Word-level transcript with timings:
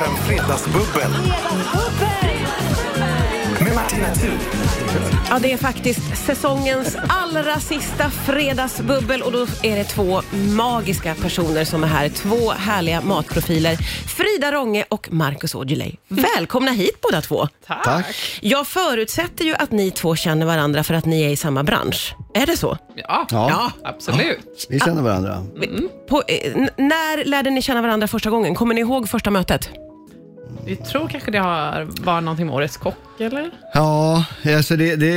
FM 0.00 0.16
Fredagsbubbel 0.26 1.10
med 3.60 3.74
Martina 3.74 4.14
Thun. 4.14 4.38
Ja, 5.30 5.38
det 5.38 5.52
är 5.52 5.56
faktiskt 5.56 6.26
säsongens 6.26 6.96
allra 7.08 7.60
sista 7.60 8.10
fredagsbubbel 8.10 9.22
och 9.22 9.32
då 9.32 9.46
är 9.62 9.76
det 9.76 9.84
två 9.84 10.22
magiska 10.56 11.14
personer 11.14 11.64
som 11.64 11.84
är 11.84 11.88
här. 11.88 12.08
Två 12.08 12.50
härliga 12.50 13.00
matprofiler. 13.00 13.76
Frida 14.08 14.52
Ronge 14.52 14.84
och 14.88 15.08
Marcus 15.12 15.54
Aujalay. 15.54 15.94
Välkomna 16.08 16.70
hit 16.70 17.00
båda 17.02 17.20
två. 17.20 17.48
Tack. 17.66 18.06
Jag 18.40 18.66
förutsätter 18.66 19.44
ju 19.44 19.54
att 19.54 19.70
ni 19.70 19.90
två 19.90 20.16
känner 20.16 20.46
varandra 20.46 20.82
för 20.84 20.94
att 20.94 21.04
ni 21.04 21.22
är 21.22 21.28
i 21.28 21.36
samma 21.36 21.64
bransch. 21.64 22.14
Är 22.34 22.46
det 22.46 22.56
så? 22.56 22.78
Ja, 22.96 23.26
Ja. 23.30 23.70
absolut. 23.84 24.66
Vi 24.68 24.80
känner 24.80 25.02
varandra. 25.02 25.44
På, 26.08 26.22
eh, 26.28 26.52
n- 26.56 26.70
när 26.76 27.24
lärde 27.24 27.50
ni 27.50 27.62
känna 27.62 27.82
varandra 27.82 28.08
första 28.08 28.30
gången? 28.30 28.54
Kommer 28.54 28.74
ni 28.74 28.80
ihåg 28.80 29.08
första 29.08 29.30
mötet? 29.30 29.70
Vi 30.68 30.76
tror 30.76 31.08
kanske 31.08 31.30
det 31.30 31.38
har, 31.38 31.86
var 32.00 32.20
någonting 32.20 32.46
med 32.46 32.54
Årets 32.54 32.76
Kock, 32.76 32.94
eller? 33.20 33.50
Ja, 33.74 34.24
alltså 34.56 34.76
det, 34.76 34.96
det, 34.96 35.08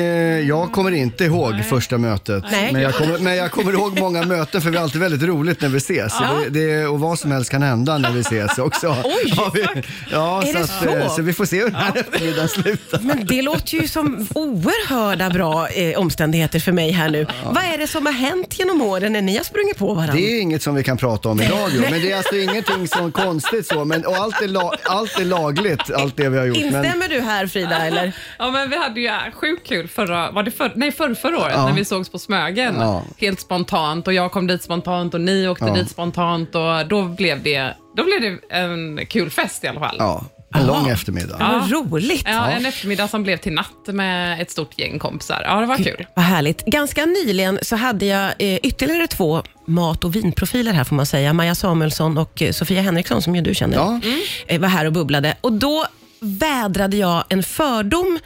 jag 0.42 0.72
kommer 0.72 0.92
inte 0.92 1.23
ihåg 1.26 1.54
första 1.70 1.98
mötet. 1.98 2.44
Nej. 2.52 2.73
Men 2.73 2.82
jag, 2.82 2.94
kommer, 2.94 3.18
men 3.20 3.36
jag 3.36 3.52
kommer 3.52 3.73
ihåg 3.73 4.00
många 4.00 4.23
möten 4.23 4.62
för 4.62 4.70
vi 4.70 4.78
har 4.78 4.84
alltid 4.84 5.02
väldigt 5.02 5.23
roligt 5.30 5.62
när 5.62 5.70
vi 5.70 5.78
ses. 5.78 6.14
Så 6.18 6.23
Det, 6.50 6.50
det, 6.50 6.88
och 6.88 7.00
vad 7.00 7.20
som 7.20 7.32
helst 7.32 7.50
kan 7.50 7.62
hända 7.62 7.98
när 7.98 8.12
vi 8.12 8.20
ses 8.20 8.58
också. 8.58 8.88
Oj, 9.04 9.34
ja, 9.38 9.52
vi, 9.54 9.66
ja, 10.12 10.42
Är 10.44 10.45
så, 10.45 10.54
det 10.54 10.64
att, 10.64 10.70
så? 10.84 10.90
eh, 10.98 11.16
så 11.16 11.22
vi 11.22 11.34
får 11.34 11.45
se 11.45 11.58
hur 11.58 11.66
den 11.66 11.76
här 11.76 11.98
eftermiddagen 11.98 12.50
slutar. 12.50 13.00
Men 13.00 13.26
det 13.26 13.42
låter 13.42 13.78
ju 13.78 13.88
som 13.88 14.28
oerhörda 14.36 15.30
bra 15.30 15.68
eh, 15.68 16.00
omständigheter 16.00 16.59
för 16.59 16.72
mig 16.72 16.92
här 16.92 17.09
nu. 17.09 17.28
Vad 17.45 17.64
är 17.64 17.78
det 17.78 17.88
som 17.88 18.06
har 18.06 18.14
hänt 18.14 18.59
genom 18.59 18.81
åren 18.81 19.14
när 19.14 19.22
ni 19.22 19.38
har 19.38 19.44
sprungit 19.44 19.78
på 19.78 19.94
varandra? 19.94 20.14
Det 20.16 20.38
är 20.38 20.42
inget 20.42 20.62
som 20.64 20.76
vi 20.76 20.84
kan 20.84 20.98
prata 20.98 21.30
om 21.30 21.42
i 21.42 21.48
radio, 21.48 21.81
men 21.81 22.02
det 22.02 22.12
är 22.12 22.18
alltså 22.18 22.36
ingenting 22.36 22.88
som 22.88 23.12
konstigt 23.12 23.68
så. 23.68 23.86
Men, 23.86 24.06
och 24.06 24.16
allt 24.16 24.42
är, 24.42 24.48
la, 24.48 24.73
allt 24.84 25.20
är 25.20 25.25
lagligt, 25.25 25.92
allt 25.92 26.18
det 26.18 26.30
vi 26.30 26.38
har 26.38 26.45
gjort. 26.45 26.58
Men, 26.58 26.66
Instämmer 26.66 27.08
du 27.09 27.20
här 27.22 27.47
Frida, 27.47 27.88
eller? 27.92 28.11
Ja, 28.39 28.52
men 28.52 28.70
vi 28.70 28.78
hade 28.78 29.00
ju 29.02 29.09
sjukt 29.34 29.67
kul 29.67 29.88
förra, 29.88 30.31
var 30.31 30.44
det 30.44 30.52
för, 30.52 30.72
nej, 30.75 30.92
förr, 30.92 31.14
förra 31.14 31.39
året 31.39 31.53
Ja. 31.56 31.66
när 31.66 31.73
vi 31.73 31.86
sågs 31.86 32.09
på 32.09 32.20
Smögen. 32.20 32.75
Ja. 32.80 33.03
Helt 33.17 33.39
spontant 33.39 34.08
och 34.08 34.14
jag 34.14 34.31
kom 34.31 34.47
dit 34.47 34.64
spontant 34.64 35.14
och 35.14 35.22
ni 35.22 35.47
åkte 35.47 35.66
Ja. 35.66 35.73
dit 35.73 35.89
spontant 35.92 36.56
och 36.56 36.88
då 36.88 37.03
blev, 37.03 37.44
det, 37.44 37.73
då 37.97 38.03
blev 38.03 38.22
det 38.22 38.56
en 38.56 39.06
kul 39.06 39.30
fest 39.30 39.64
i 39.64 39.67
alla 39.67 39.80
fall. 39.80 39.95
ja, 40.00 40.25
en 40.56 40.67
lång 40.67 40.88
eftermiddag. 40.89 41.38
Vad 41.39 41.72
roligt. 41.72 42.23
Ja, 42.25 42.47
en 42.50 42.66
eftermiddag 42.66 43.08
som 43.08 43.23
blev 43.23 43.38
till 43.38 43.53
natt 43.53 43.88
med 43.88 44.42
ett 44.42 44.52
stort 44.52 44.80
gäng 44.80 45.00
kompisar. 45.00 45.42
Ja, 45.45 45.56
det 45.59 45.66
var 45.66 45.78
kul. 45.78 46.06
Vad 46.16 46.25
härligt. 46.25 46.66
Ganska 46.66 47.06
nyligen 47.06 47.59
så 47.62 47.75
hade 47.75 48.06
jag 48.06 48.25
eh, 48.39 48.56
ytterligare 48.56 49.08
två 49.08 49.44
mat 49.67 50.03
och 50.03 50.16
vinprofiler 50.16 50.73
här 50.73 50.84
får 50.84 50.95
man 50.95 51.06
säga. 51.06 51.34
Maja 51.34 51.56
Samuelsson 51.56 52.17
och 52.17 52.42
eh, 52.42 52.52
Sofia 52.52 52.81
Henriksson 52.81 53.22
som 53.22 53.36
ju 53.36 53.42
du 53.42 53.56
känner. 53.56 53.75
Ja. 53.78 54.00
eh, 54.47 54.62
var 54.62 54.67
här 54.67 54.86
och 54.86 54.94
bubblade. 54.94 55.36
Och 55.42 55.53
Då 55.53 55.86
vädrade 56.22 56.97
jag 56.97 57.23
en 57.30 57.44
fördom 57.44 58.19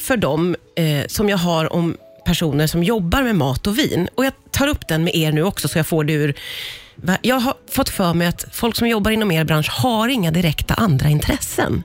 för 0.00 0.16
dem 0.16 0.56
eh, 0.76 1.06
som 1.06 1.28
jag 1.28 1.36
har 1.36 1.72
om 1.72 1.96
personer 2.24 2.66
som 2.66 2.84
jobbar 2.84 3.22
med 3.22 3.36
mat 3.36 3.66
och 3.66 3.78
vin. 3.78 4.08
Och 4.14 4.24
Jag 4.24 4.32
tar 4.50 4.68
upp 4.68 4.88
den 4.88 5.04
med 5.04 5.14
er 5.14 5.32
nu 5.32 5.42
också 5.42 5.68
så 5.68 5.78
jag 5.78 5.86
får 5.86 6.04
det 6.04 6.12
ur... 6.12 6.34
Jag 7.22 7.40
har 7.40 7.54
fått 7.70 7.88
för 7.88 8.14
mig 8.14 8.26
att 8.26 8.44
folk 8.52 8.76
som 8.76 8.88
jobbar 8.88 9.10
inom 9.10 9.30
er 9.30 9.44
bransch 9.44 9.70
har 9.70 10.08
inga 10.08 10.30
direkta 10.30 10.74
andra 10.74 11.08
intressen. 11.08 11.82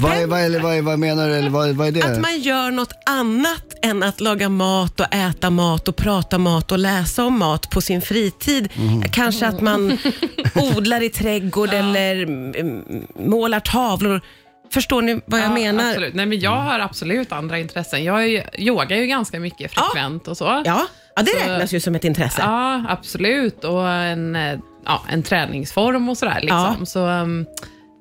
Vad, 0.00 0.12
är, 0.12 0.26
vad, 0.26 0.40
är, 0.40 0.60
vad, 0.60 0.74
är, 0.76 0.82
vad 0.82 0.98
menar 0.98 1.28
du? 1.28 1.34
Eller 1.34 1.50
vad, 1.50 1.68
vad 1.70 1.88
är 1.88 1.92
det? 1.92 2.02
Att 2.04 2.20
man 2.20 2.40
gör 2.40 2.70
något 2.70 2.92
annat 3.06 3.64
än 3.82 4.02
att 4.02 4.20
laga 4.20 4.48
mat 4.48 5.00
och 5.00 5.14
äta 5.14 5.50
mat 5.50 5.88
och 5.88 5.96
prata 5.96 6.38
mat 6.38 6.72
och 6.72 6.78
läsa 6.78 7.24
om 7.24 7.38
mat 7.38 7.70
på 7.70 7.80
sin 7.80 8.02
fritid. 8.02 8.68
Mhm. 8.76 9.02
Kanske 9.02 9.46
att 9.46 9.60
man 9.60 9.98
odlar 10.54 11.02
i 11.02 11.08
trädgård 11.08 11.72
eller 11.72 12.22
mm, 12.22 12.84
målar 13.18 13.60
tavlor. 13.60 14.20
Förstår 14.72 15.02
ni 15.02 15.20
vad 15.26 15.40
jag 15.40 15.46
Ja, 15.50 15.54
menar? 15.54 15.88
Absolut. 15.88 16.14
Nej, 16.14 16.26
men 16.26 16.40
jag 16.40 16.56
har 16.56 16.78
absolut 16.80 17.32
andra 17.32 17.58
intressen. 17.58 18.04
Jag 18.04 18.28
ju- 18.28 18.42
yogar 18.58 18.96
ju 18.96 19.06
ganska 19.06 19.40
mycket 19.40 19.72
frekvent 19.72 20.28
och 20.28 20.36
så. 20.36 20.44
Ja, 20.44 20.86
ja 21.16 21.22
det 21.22 21.30
Så- 21.30 21.36
räknas 21.50 21.72
ju 21.72 21.80
som 21.80 21.94
ett 21.94 22.04
intresse. 22.04 22.42
Ja, 22.44 22.84
absolut. 22.88 23.64
Och 23.64 23.88
en, 23.90 24.36
eh, 24.36 24.58
ja, 24.86 25.02
en 25.08 25.22
träningsform 25.22 26.08
och 26.08 26.18
sådär. 26.18 26.38
Liksom. 26.40 26.76
Ja. 26.80 26.86
Så, 26.86 27.06
um, 27.06 27.46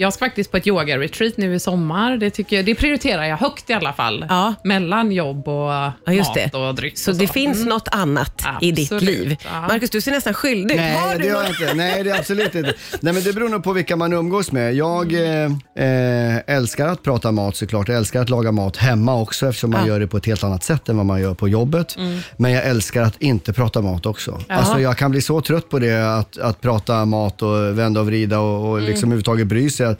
jag 0.01 0.13
ska 0.13 0.25
faktiskt 0.25 0.51
på 0.51 0.57
ett 0.57 0.67
yoga-retreat 0.67 1.33
nu 1.37 1.55
i 1.55 1.59
sommar. 1.59 2.17
Det, 2.17 2.29
tycker 2.29 2.55
jag, 2.55 2.65
det 2.65 2.75
prioriterar 2.75 3.23
jag 3.25 3.37
högt 3.37 3.69
i 3.69 3.73
alla 3.73 3.93
fall. 3.93 4.25
Ja. 4.29 4.53
Mellan 4.63 5.11
jobb 5.11 5.47
och 5.47 5.53
Ja, 5.71 5.93
just 6.07 6.29
mat 6.29 6.51
det. 6.51 6.57
och 6.57 6.75
dryck. 6.75 6.97
Så 6.97 7.11
och 7.11 7.17
det 7.17 7.27
finns 7.27 7.65
något 7.65 7.87
annat 7.91 8.41
i 8.61 8.71
ditt 8.71 8.91
Absolut, 8.91 9.19
liv. 9.19 9.37
ja. 9.53 9.61
Marcus, 9.61 9.89
du 9.89 10.01
ser 10.01 10.11
nästan 10.11 10.33
skyldig 10.33 10.75
ut. 10.75 10.81
Nej, 10.81 11.17
det 11.17 11.25
gör 11.27 11.41
jag 11.43 11.49
inte. 11.49 11.73
Nej, 11.73 12.03
det 12.03 12.09
är 12.09 12.19
absolut 12.19 12.55
inte. 12.55 12.73
Nej, 12.99 13.13
men 13.13 13.23
det 13.23 13.33
beror 13.33 13.49
nog 13.49 13.63
på 13.63 13.73
vilka 13.73 13.95
man 13.95 14.13
umgås 14.13 14.51
med. 14.51 14.73
Jag 14.75 15.13
eh, 15.13 15.45
eh, 15.85 16.37
älskar 16.47 16.87
att 16.87 17.03
prata 17.03 17.31
mat 17.31 17.55
såklart. 17.55 17.87
Jag 17.87 17.97
älskar 17.97 18.21
att 18.21 18.29
laga 18.29 18.51
mat 18.51 18.77
hemma 18.77 19.15
också 19.21 19.47
eftersom 19.47 19.71
man 19.71 19.81
Ja. 19.81 19.87
gör 19.87 19.99
det 19.99 20.07
på 20.07 20.17
ett 20.17 20.25
helt 20.25 20.43
annat 20.43 20.63
sätt 20.63 20.89
än 20.89 20.97
vad 20.97 21.05
man 21.05 21.21
gör 21.21 21.33
på 21.33 21.47
jobbet. 21.47 21.95
Men 22.37 22.51
jag 22.51 22.65
älskar 22.65 23.01
att 23.01 23.21
inte 23.21 23.53
prata 23.53 23.81
mat 23.81 24.05
också. 24.05 24.39
Alltså, 24.49 24.79
jag 24.79 24.97
kan 24.97 25.11
bli 25.11 25.21
så 25.21 25.41
trött 25.41 25.69
på 25.69 25.79
det, 25.79 26.17
att, 26.17 26.37
att 26.37 26.61
prata 26.61 27.05
mat 27.05 27.41
och 27.41 27.79
vända 27.79 27.99
och 27.99 28.05
vrida 28.05 28.39
och, 28.39 28.69
och 28.71 28.81
liksom 28.81 29.09
överhuvudtaget 29.09 29.47
bry 29.47 29.69
sig. 29.69 29.85
Att, 29.91 29.97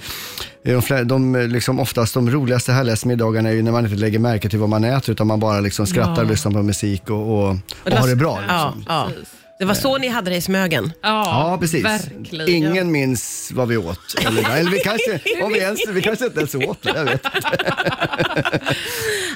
de, 0.64 0.82
flä- 0.82 1.04
de, 1.04 1.36
liksom 1.36 1.80
oftast 1.80 2.14
de 2.14 2.30
roligaste, 2.30 2.72
härligaste 2.72 3.08
middagarna 3.08 3.50
är 3.50 3.54
ju 3.54 3.62
när 3.62 3.72
man 3.72 3.86
inte 3.86 3.98
lägger 3.98 4.20
märke 4.20 4.50
till 4.50 4.60
vad 4.60 4.70
man 4.70 4.84
äter 4.84 5.12
utan 5.12 5.28
man 5.28 5.40
bara 5.40 5.60
liksom 5.60 5.88
skrattar 5.88 6.22
och 6.24 6.30
lyssnar 6.30 6.52
på 6.52 6.64
musik 6.64 7.10
och, 7.10 7.16
och, 7.16 7.50
och, 7.86 7.92
har 7.92 8.08
det 8.08 8.16
bra. 8.16 8.40
Liksom. 8.40 8.86
Ja, 8.88 9.10
ja. 9.10 9.10
Det 9.60 9.66
var 9.66 9.74
så 9.74 9.98
ni 9.98 10.08
hade 10.08 10.30
det 10.30 10.36
i 10.36 10.42
Smögen. 10.42 10.92
Ja, 11.02 11.24
Ja, 11.52 11.58
precis. 11.60 11.86
Verkligen. 11.86 12.50
Ingen 12.50 12.92
minns 12.92 13.52
vad 13.56 13.68
vi 13.68 13.78
åt. 13.78 14.16
Eller, 14.26 14.50
eller 14.58 14.72
vi, 14.72 14.80
kanske, 14.80 15.20
om 15.44 15.54
vi, 15.54 15.60
ens, 15.60 15.80
vi 15.90 16.02
kanske 16.02 16.26
inte 16.26 16.40
ens 16.40 16.56
åt 16.56 16.82
det. 16.84 16.94
Jag 16.96 17.06
vet. 17.06 17.22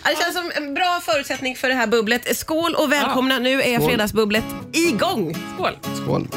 Ja, 0.04 0.10
Det 0.10 0.16
känns 0.24 0.36
som 0.36 0.52
en 0.56 0.74
bra 0.74 1.00
förutsättning 1.06 1.56
för 1.56 1.70
det 1.70 1.76
här 1.76 1.88
bubblet. 1.88 2.38
Skål 2.38 2.76
och 2.76 2.92
välkomna. 2.92 3.40
Nu 3.40 3.62
är 3.62 3.76
Skål. 3.78 3.88
fredagsbubblet 3.90 4.44
igång. 4.74 5.36
Skål. 5.56 5.72
Skål. 6.04 6.28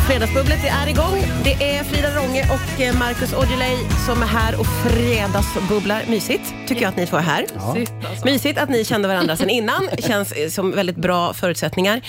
Ja, 0.00 0.06
Fredagsbubblet 0.06 0.62
det 0.62 0.68
är 0.68 0.86
igång. 0.88 1.24
Det 1.44 1.52
är 1.76 1.84
Frida 1.84 2.08
Ronge 2.16 2.42
och 2.42 2.80
eh, 2.80 2.98
Marcus 2.98 3.32
Aujalay 3.34 3.76
som 4.06 4.22
är 4.22 4.26
här 4.26 4.60
och 4.60 4.66
fredagsbubblar. 4.66 6.02
Mysigt 6.08 6.54
tycker 6.66 6.82
jag 6.82 6.88
att 6.88 6.96
ni 6.96 7.02
är 7.02 7.18
här. 7.18 7.46
Sitt, 7.74 7.92
alltså. 8.08 8.24
Mysigt 8.24 8.58
att 8.58 8.70
ni 8.70 8.84
kände 8.84 9.08
varandra 9.08 9.36
sedan 9.36 9.50
innan. 9.50 9.88
Känns 9.98 10.32
eh, 10.32 10.48
som 10.48 10.70
väldigt 10.70 10.96
bra 10.96 11.32
förutsättningar. 11.32 12.00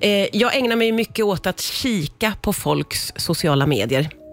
Eh, 0.00 0.36
jag 0.36 0.56
ägnar 0.56 0.76
mig 0.76 0.92
mycket 0.92 1.24
åt 1.24 1.46
att 1.46 1.60
kika 1.60 2.32
på 2.42 2.52
folks 2.52 3.12
sociala 3.16 3.66
medier. 3.66 4.23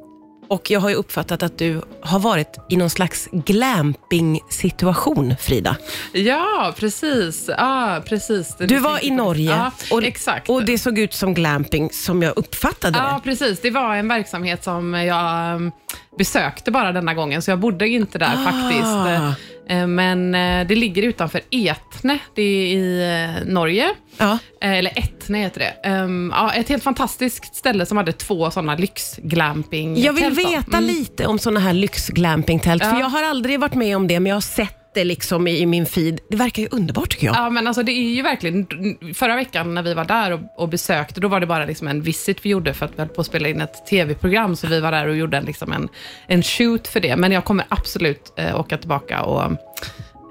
Och 0.51 0.71
jag 0.71 0.79
har 0.79 0.89
ju 0.89 0.95
uppfattat 0.95 1.43
att 1.43 1.57
du 1.57 1.81
har 2.01 2.19
varit 2.19 2.57
i 2.69 2.77
någon 2.77 2.89
slags 2.89 3.27
glamping-situation, 3.31 5.35
Frida. 5.39 5.75
Ja, 6.13 6.73
precis. 6.77 7.49
Ja, 7.57 8.01
precis. 8.05 8.55
Du 8.59 8.79
var 8.79 9.05
i 9.05 9.09
Norge 9.11 9.51
Ja, 9.51 9.71
och, 9.91 10.03
exakt. 10.03 10.49
och 10.49 10.65
det 10.65 10.77
såg 10.77 10.99
ut 10.99 11.13
som 11.13 11.33
glamping 11.33 11.89
som 11.91 12.21
jag 12.23 12.37
uppfattade 12.37 12.97
Ja, 12.97 13.13
det. 13.15 13.21
precis. 13.29 13.61
Det 13.61 13.69
var 13.71 13.95
en 13.95 14.07
verksamhet 14.07 14.63
som 14.63 14.93
jag 14.93 15.55
um, 15.55 15.71
besökte 16.17 16.71
bara 16.71 16.91
denna 16.91 17.13
gången, 17.13 17.41
så 17.41 17.51
jag 17.51 17.59
bodde 17.59 17.87
inte 17.87 18.17
där 18.17 18.33
Ah. 18.37 18.51
faktiskt. 18.51 19.39
Eh, 19.71 19.87
Men 19.87 20.35
eh, 20.35 20.67
det 20.67 20.75
ligger 20.75 21.03
utanför 21.03 21.41
Etne, 21.51 22.19
det 22.35 22.41
är 22.41 22.75
i 22.77 23.01
eh, 23.45 23.47
Norge. 23.53 23.89
Ja. 24.17 24.37
Eller 24.61 24.91
Etne 24.99 25.37
heter 25.37 25.59
det. 25.59 25.89
Ehm, 25.89 26.33
Ja, 26.35 26.53
ett 26.53 26.69
helt 26.69 26.83
fantastiskt 26.83 27.55
ställe 27.55 27.85
som 27.85 27.97
hade 27.97 28.11
två 28.11 28.51
sådana 28.51 28.75
lyxglamping 28.75 30.01
Jag 30.01 30.13
vill 30.13 30.31
veta 30.33 30.79
lite 30.79 31.27
om 31.27 31.39
såna 31.39 31.59
här 31.59 31.73
lyxglampingtält, 31.73 32.81
för 32.83 32.89
Mm. 32.89 32.99
Ja. 32.99 33.05
jag 33.05 33.09
har 33.09 33.23
aldrig 33.29 33.59
varit 33.59 33.73
med 33.75 33.95
om 33.95 34.07
det, 34.07 34.19
men 34.19 34.29
jag 34.29 34.35
har 34.35 34.41
sett 34.41 34.80
det 34.93 35.03
liksom 35.03 35.47
i, 35.47 35.65
min 35.65 35.85
feed. 35.85 36.19
Det 36.29 36.37
verkar 36.37 36.63
ju 36.63 36.69
underbart 36.71 37.09
tycker 37.09 37.25
jag. 37.25 37.35
Ja, 37.35 37.49
men 37.49 37.67
alltså 37.67 37.83
det 37.83 37.91
är 37.91 38.15
ju 38.15 38.21
verkligen, 38.21 38.67
förra 39.13 39.35
veckan 39.35 39.73
när 39.73 39.83
vi 39.83 39.93
var 39.93 40.05
där 40.05 40.31
och, 40.31 40.39
och 40.57 40.69
besökte, 40.69 41.21
då 41.21 41.27
var 41.27 41.39
det 41.39 41.45
bara 41.45 41.65
liksom 41.65 41.87
en 41.87 42.01
visit 42.01 42.45
vi 42.45 42.49
gjorde 42.49 42.73
för 42.73 42.85
att 42.85 42.91
vi 42.91 42.97
höll 42.97 43.07
på 43.07 43.21
att 43.21 43.27
spela 43.27 43.49
in 43.49 43.61
ett 43.61 43.85
tv-program, 43.85 44.55
så 44.55 44.67
vi 44.67 44.79
var 44.79 44.91
där 44.91 45.07
och 45.07 45.15
gjorde 45.15 45.37
en, 45.37 45.45
liksom 45.45 45.71
en, 45.71 45.89
en 46.27 46.43
shoot 46.43 46.87
för 46.87 46.99
det. 46.99 47.15
Men 47.15 47.31
jag 47.31 47.45
kommer 47.45 47.65
absolut 47.69 48.33
eh, 48.37 48.59
åka 48.59 48.77
tillbaka 48.77 49.21
och 49.21 49.51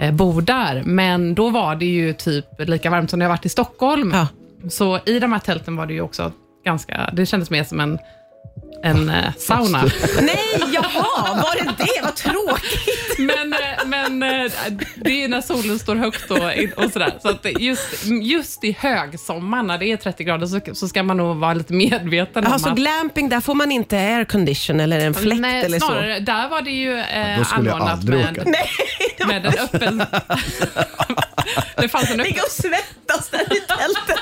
eh, 0.00 0.12
bo 0.12 0.40
där. 0.40 0.82
Men 0.84 1.34
då 1.34 1.50
var 1.50 1.76
det 1.76 1.86
ju 1.86 2.12
typ 2.12 2.46
lika 2.58 2.90
varmt 2.90 3.10
som 3.10 3.18
när 3.18 3.26
jag 3.26 3.30
varit 3.30 3.46
i 3.46 3.48
Stockholm. 3.48 4.10
Ja. 4.14 4.28
Så 4.70 5.00
i 5.06 5.18
de 5.18 5.32
här 5.32 5.38
tälten 5.38 5.76
var 5.76 5.86
det 5.86 5.94
ju 5.94 6.00
också 6.00 6.32
ganska, 6.64 7.10
det 7.12 7.26
kändes 7.26 7.50
mer 7.50 7.64
som 7.64 7.80
en, 7.80 7.98
en 8.82 9.08
eh, 9.08 9.32
sauna. 9.38 9.82
Nej, 10.20 10.62
jaha, 10.72 11.34
var 11.34 11.56
det 11.64 11.72
det? 11.84 12.02
Vad 12.02 12.16
tråkigt. 12.16 13.18
Men, 13.18 13.52
eh, 13.52 13.58
men 13.86 14.22
eh, 14.22 14.52
det 14.96 15.24
är 15.24 15.28
när 15.28 15.40
solen 15.40 15.78
står 15.78 15.96
högt 15.96 16.30
och, 16.30 16.84
och 16.84 16.92
sådär. 16.92 17.12
Så 17.22 17.28
att 17.28 17.46
just, 17.60 18.04
just 18.22 18.64
i 18.64 18.76
högsommar 18.80 19.62
när 19.62 19.78
det 19.78 19.86
är 19.92 19.96
30 19.96 20.24
grader 20.24 20.46
så, 20.46 20.60
så 20.74 20.88
ska 20.88 21.02
man 21.02 21.16
nog 21.16 21.36
vara 21.36 21.54
lite 21.54 21.72
medveten 21.72 22.42
Jaha, 22.44 22.52
om 22.54 22.58
så 22.60 22.68
att... 22.68 22.76
glamping, 22.76 23.28
där 23.28 23.40
får 23.40 23.54
man 23.54 23.72
inte 23.72 23.96
aircondition 23.98 24.80
eller 24.80 25.00
en 25.00 25.14
fläkt 25.14 25.40
Nej, 25.40 25.64
eller 25.64 25.78
så? 25.78 25.86
snarare, 25.86 26.20
där 26.20 26.48
var 26.48 26.62
det 26.62 26.70
ju 26.70 26.98
eh, 26.98 27.38
då 27.38 27.44
skulle 27.44 27.68
jag 27.70 27.74
anordnat 27.74 27.98
aldrig 27.98 28.18
med, 28.20 28.30
åka. 28.38 28.42
Nej, 28.50 28.68
med 29.26 29.46
en 29.46 29.58
öppen... 29.58 29.98
det 31.76 31.88
fanns 31.88 32.04
en 32.10 32.20
öppen... 32.20 32.26
ligga 32.26 32.42
och 32.42 32.50
svettas 32.50 33.30
där 33.30 33.40
i 33.56 33.60
tältet. 33.60 34.20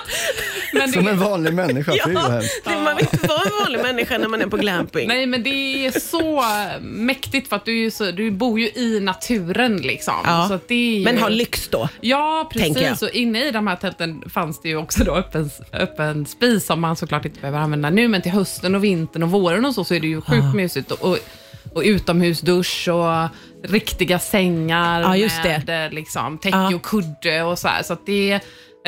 Men 0.72 0.92
Som 0.92 1.04
det, 1.04 1.10
en 1.10 1.18
vanlig 1.18 1.54
människa. 1.54 1.92
Fy 1.92 2.12
vad 2.12 2.24
Ja, 2.24 2.28
hemskt. 2.30 2.64
det- 2.64 2.76
man 2.80 2.96
vill 2.96 3.06
inte 3.12 3.26
vara 3.26 3.42
en 3.42 3.50
vanlig 3.64 3.82
människa 3.82 4.07
när 4.10 4.28
man 4.28 4.42
är 4.42 4.46
på 4.46 4.56
glamping. 4.56 5.08
nej, 5.08 5.26
men 5.26 5.42
det 5.42 5.86
är 5.86 6.00
så 6.00 6.44
mäktigt 6.80 7.48
för 7.48 7.56
att 7.56 7.64
du, 7.64 7.90
så, 7.90 8.10
du 8.10 8.30
bor 8.30 8.60
ju 8.60 8.66
i 8.66 9.00
naturen. 9.00 9.76
Liksom. 9.76 10.14
Ja. 10.24 10.46
Så 10.48 10.58
det 10.68 10.74
ju, 10.74 11.04
Men 11.04 11.18
har 11.18 11.30
lyx 11.30 11.68
då. 11.68 11.88
Ja, 12.00 12.48
precis. 12.52 13.02
Och 13.02 13.10
inne 13.10 13.48
i 13.48 13.50
de 13.50 13.66
här 13.66 13.76
tälten 13.76 14.22
fanns 14.30 14.60
det 14.60 14.68
ju 14.68 14.76
också 14.76 15.04
då 15.04 15.14
öppen, 15.14 15.50
öppen 15.72 16.26
spis 16.26 16.66
som 16.66 16.80
man 16.80 16.96
såklart 16.96 17.24
inte 17.24 17.40
behöver 17.40 17.58
använda 17.58 17.90
nu, 17.90 18.08
men 18.08 18.22
till 18.22 18.32
hösten 18.32 18.74
och 18.74 18.84
vintern 18.84 19.22
och 19.22 19.30
våren 19.30 19.64
och 19.64 19.74
så, 19.74 19.84
så 19.84 19.94
är 19.94 20.00
det 20.00 20.06
ju 20.06 20.20
sjukt 20.20 20.54
mysigt. 20.54 20.90
Och, 20.90 21.10
och, 21.10 21.18
och 21.74 21.82
utomhusdusch 21.84 22.88
och 22.88 23.28
riktiga 23.70 24.18
sängar 24.18 25.16
Ja, 25.16 25.28
med 25.44 25.84
eh, 25.86 25.92
liksom, 25.92 26.38
täcke 26.38 26.74
och 26.74 26.82
kudde 26.82 27.42
och 27.42 27.58
så 27.58 27.68
här. 27.68 27.82
Så 27.82 27.92
att 27.92 28.06
det, 28.06 28.40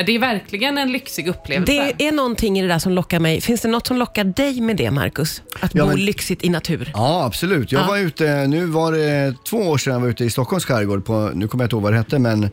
det 0.03 0.15
är 0.15 0.19
verkligen 0.19 0.77
en 0.77 0.91
lyxig 0.91 1.27
upplevelse. 1.27 1.93
Det 1.97 2.07
är 2.07 2.11
någonting 2.11 2.59
i 2.59 2.61
det 2.61 2.67
där 2.67 2.79
som 2.79 2.91
lockar 2.91 3.19
mig. 3.19 3.41
Finns 3.41 3.61
det 3.61 3.67
något 3.67 3.87
som 3.87 3.97
lockar 3.97 4.23
dig 4.23 4.61
med 4.61 4.77
det, 4.77 4.91
Marcus? 4.91 5.41
Att 5.59 5.75
Ja, 5.75 5.83
bo 5.83 5.89
men- 5.89 6.05
lyxigt 6.05 6.43
i 6.43 6.49
natur? 6.49 6.91
Ja, 6.93 7.23
absolut. 7.25 7.71
Jag 7.71 7.81
Ja. 7.81 7.87
var 7.87 7.97
ute, 7.97 8.47
nu 8.47 8.65
var 8.65 8.91
det 8.91 9.35
två 9.49 9.57
år 9.57 9.77
sedan 9.77 9.93
jag 9.93 9.99
var 9.99 10.07
ute 10.07 10.23
i 10.25 10.29
Stockholms 10.29 10.65
skärgård, 10.65 11.05
på, 11.05 11.31
nu 11.33 11.47
kommer 11.47 11.63
jag 11.63 11.65
inte 11.67 11.75
ihåg 11.75 11.83
vad 11.83 11.93
det 11.93 11.97
hette, 11.97 12.19
men 12.19 12.49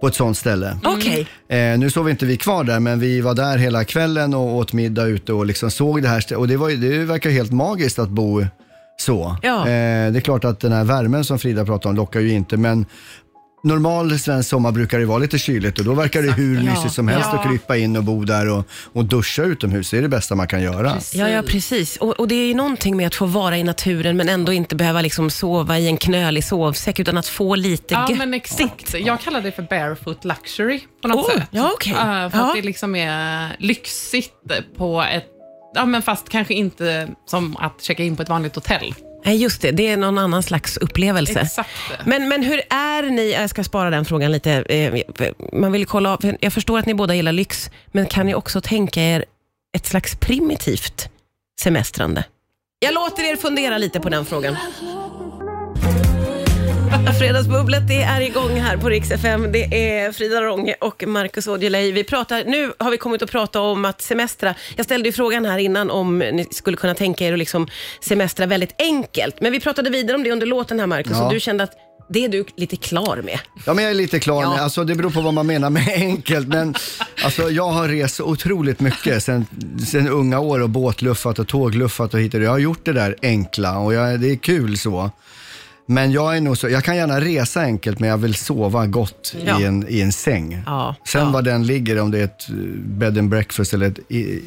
på 0.00 0.06
ett 0.06 0.14
sånt 0.14 0.36
ställe. 0.38 0.78
Okej. 0.84 1.26
Eh, 1.48 1.78
nu 1.78 1.90
sov 1.90 2.10
inte 2.10 2.26
vi 2.26 2.36
kvar 2.36 2.64
där, 2.64 2.80
men 2.80 3.00
vi 3.00 3.20
var 3.20 3.34
där 3.34 3.58
hela 3.58 3.84
kvällen 3.84 4.34
och 4.34 4.56
åt 4.56 4.72
middag 4.72 5.04
ute 5.06 5.32
och 5.32 5.46
liksom 5.46 5.70
såg 5.70 6.02
det 6.02 6.08
här. 6.08 6.36
Och 6.36 6.48
det, 6.48 6.56
var, 6.56 6.68
ju- 6.68 6.76
det 6.76 6.98
verkar 6.98 7.30
helt 7.30 7.52
magiskt 7.52 7.98
att 7.98 8.08
bo 8.08 8.44
så. 9.00 9.36
Ja. 9.42 9.60
Eh, 9.60 9.64
det 10.12 10.18
är 10.18 10.20
klart 10.20 10.44
att 10.44 10.60
den 10.60 10.72
här 10.72 10.84
värmen 10.84 11.24
som 11.24 11.38
Frida 11.38 11.64
pratade 11.64 11.88
om 11.90 11.96
lockar 11.96 12.20
ju 12.20 12.30
inte, 12.32 12.56
men 12.56 12.86
normal 13.62 14.18
svensk 14.18 14.48
sommar 14.48 14.72
brukar 14.72 14.98
det 14.98 15.04
vara 15.06 15.18
lite 15.18 15.38
kyligt 15.38 15.78
och 15.78 15.84
då 15.84 15.94
verkar 15.94 16.22
det 16.22 16.32
hur 16.32 16.54
Ja. 16.56 16.62
mysigt 16.74 16.94
som 16.94 17.08
helst 17.08 17.28
Ja. 17.32 17.38
att 17.38 17.46
krypa 17.48 17.76
in 17.76 17.96
och 17.96 18.04
bo 18.04 18.24
där 18.24 18.48
och, 18.48 18.64
och 18.92 19.04
duscha 19.04 19.42
utomhus. 19.42 19.90
Det 19.90 19.98
är 19.98 20.02
det 20.02 20.08
bästa 20.08 20.34
man 20.34 20.48
kan 20.48 20.62
göra. 20.62 20.96
Ja, 21.14 21.28
ja, 21.28 21.42
precis. 21.42 21.96
Och, 21.96 22.20
och 22.20 22.28
det 22.28 22.34
är 22.34 22.46
ju 22.46 22.54
någonting 22.54 22.96
med 22.96 23.06
att 23.06 23.14
få 23.14 23.26
vara 23.26 23.58
i 23.58 23.62
naturen 23.62 24.16
men 24.16 24.28
ändå 24.28 24.52
inte 24.52 24.76
behöva 24.76 25.00
liksom 25.02 25.30
sova 25.30 25.78
i 25.78 25.86
en 25.88 25.96
knölig 25.96 26.44
sovsäck 26.44 27.00
utan 27.00 27.18
att 27.18 27.26
få 27.26 27.54
lite 27.54 27.94
Ja, 27.94 28.08
men 28.18 28.34
exakt. 28.34 28.94
Jag 28.98 29.20
kallar 29.20 29.40
det 29.40 29.52
för 29.52 29.62
barefoot 29.62 30.24
luxury 30.24 30.80
på 31.02 31.08
något 31.08 31.26
Oh, 31.28 31.34
sätt. 31.34 31.48
ja, 31.50 31.70
okej. 31.74 31.92
Eh, 31.92 31.98
för 32.30 32.38
Ja. 32.38 32.48
att 32.48 32.54
det 32.54 32.62
liksom 32.62 32.94
är 32.96 33.56
lyxigt 33.58 34.32
på 34.76 35.02
ett, 35.12 35.26
ja 35.74 35.84
men 35.86 36.02
fast 36.02 36.28
kanske 36.28 36.54
inte 36.54 37.08
som 37.26 37.56
att 37.56 37.82
checka 37.82 38.02
in 38.04 38.16
på 38.16 38.22
ett 38.22 38.28
vanligt 38.28 38.54
hotell. 38.54 38.94
Nej, 39.24 39.36
just 39.36 39.62
det. 39.62 39.70
Det 39.70 39.88
är 39.88 39.96
någon 39.96 40.18
annan 40.18 40.42
slags 40.42 40.76
upplevelse. 40.76 41.40
Exakt. 41.40 41.70
Men, 42.04 42.28
men 42.28 42.42
hur 42.42 42.62
är 42.70 43.02
ni, 43.02 43.32
jag 43.32 43.50
ska 43.50 43.64
spara 43.64 43.90
den 43.90 44.04
frågan 44.04 44.32
lite, 44.32 44.52
eh, 44.52 44.94
man 45.52 45.72
vill 45.72 45.86
kolla 45.86 46.18
jag 46.40 46.52
förstår 46.52 46.78
att 46.78 46.86
ni 46.86 46.94
båda 46.94 47.14
gillar 47.14 47.32
lyx, 47.32 47.70
men 47.86 48.06
kan 48.06 48.26
ni 48.26 48.34
också 48.34 48.60
tänka 48.60 49.02
er 49.02 49.24
ett 49.76 49.86
slags 49.86 50.14
primitivt 50.14 51.08
semestrande? 51.60 52.24
Jag 52.78 52.94
låter 52.94 53.32
er 53.32 53.36
fundera 53.36 53.78
lite 53.78 54.00
på 54.00 54.08
den 54.08 54.24
frågan. 54.24 54.56
Fredagsbubblet 57.18 57.88
det 57.88 58.02
är 58.02 58.20
igång 58.20 58.60
här 58.60 58.76
på 58.76 58.88
Rix 58.88 59.10
FM. 59.10 59.52
Det 59.52 59.90
är 59.98 60.12
Frida 60.12 60.42
Ronge 60.42 60.74
och 60.80 61.04
Marcus 61.06 61.48
Aujalay. 61.48 61.92
Vi 61.92 62.04
pratar, 62.04 62.44
nu 62.44 62.72
har 62.78 62.90
vi 62.90 62.96
kommit 62.98 63.22
att 63.22 63.30
prata 63.30 63.60
om 63.60 63.84
att 63.84 64.02
semestra. 64.02 64.54
Jag 64.76 64.84
ställde 64.86 65.08
ju 65.08 65.12
frågan 65.12 65.44
här 65.44 65.58
innan 65.58 65.90
om 65.90 66.18
ni 66.18 66.46
skulle 66.50 66.76
kunna 66.76 66.94
tänka 66.94 67.24
er 67.26 67.32
att 67.32 67.38
liksom 67.38 67.68
semestra 68.00 68.46
väldigt 68.46 68.74
enkelt. 68.78 69.40
Men 69.40 69.52
vi 69.52 69.60
pratade 69.60 69.90
vidare 69.90 70.16
om 70.16 70.22
det 70.24 70.30
under 70.30 70.46
låten 70.46 70.80
här 70.80 70.86
Marcus 70.86 71.12
Ja. 71.16 71.26
och 71.26 71.32
du 71.32 71.40
kände 71.40 71.64
att 71.64 71.72
det 72.10 72.24
är 72.24 72.28
du 72.28 72.44
lite 72.56 72.76
klar 72.76 73.20
med. 73.24 73.38
Ja, 73.66 73.74
men 73.74 73.84
jag 73.84 73.90
är 73.90 73.94
lite 73.94 74.20
klar. 74.20 74.42
Ja. 74.42 74.50
med- 74.50 74.60
Alltså, 74.62 74.84
det 74.84 74.94
beror 74.94 75.10
på 75.10 75.20
vad 75.20 75.34
man 75.34 75.46
menar 75.46 75.70
med 75.70 75.88
enkelt. 75.94 76.48
Men 76.48 76.74
alltså, 77.24 77.50
jag 77.50 77.68
har 77.70 77.88
rest 77.88 78.20
otroligt 78.20 78.80
mycket 78.80 79.22
sen, 79.22 79.46
sen 79.90 80.08
unga 80.08 80.38
år 80.40 80.60
och 80.62 80.68
båtluffat 80.70 81.38
och 81.38 81.48
tågluffat 81.48 82.14
och 82.14 82.20
hit 82.20 82.34
och 82.34 82.40
dit. 82.40 82.44
Jag 82.46 82.52
har 82.52 82.58
gjort 82.58 82.84
det 82.84 82.92
där 82.92 83.16
enkla 83.22 83.78
och 83.78 83.94
jag, 83.94 84.20
det 84.20 84.30
är 84.32 84.36
kul 84.36 84.78
så. 84.78 85.10
Men 85.90 86.12
jag 86.12 86.36
är 86.36 86.40
nog 86.40 86.58
så, 86.58 86.68
jag 86.68 86.84
kan 86.84 86.96
gärna 86.96 87.20
resa 87.20 87.60
enkelt 87.60 88.00
men 88.00 88.08
jag 88.08 88.18
vill 88.18 88.34
sova 88.34 88.86
gott 88.86 89.34
Ja. 89.46 89.60
i, 89.60 89.64
en, 89.64 89.84
i 89.88 90.00
en 90.00 90.12
säng. 90.12 90.62
Ja, 90.66 90.94
Sen 91.06 91.20
ja. 91.24 91.30
var 91.30 91.42
den 91.42 91.66
ligger, 91.66 92.00
om 92.00 92.10
det 92.10 92.18
är 92.18 92.24
ett 92.24 92.48
eh, 92.48 92.54
bed 92.84 93.18
and 93.18 93.28
breakfast 93.28 93.74
eller 93.74 93.86
ett 93.86 93.98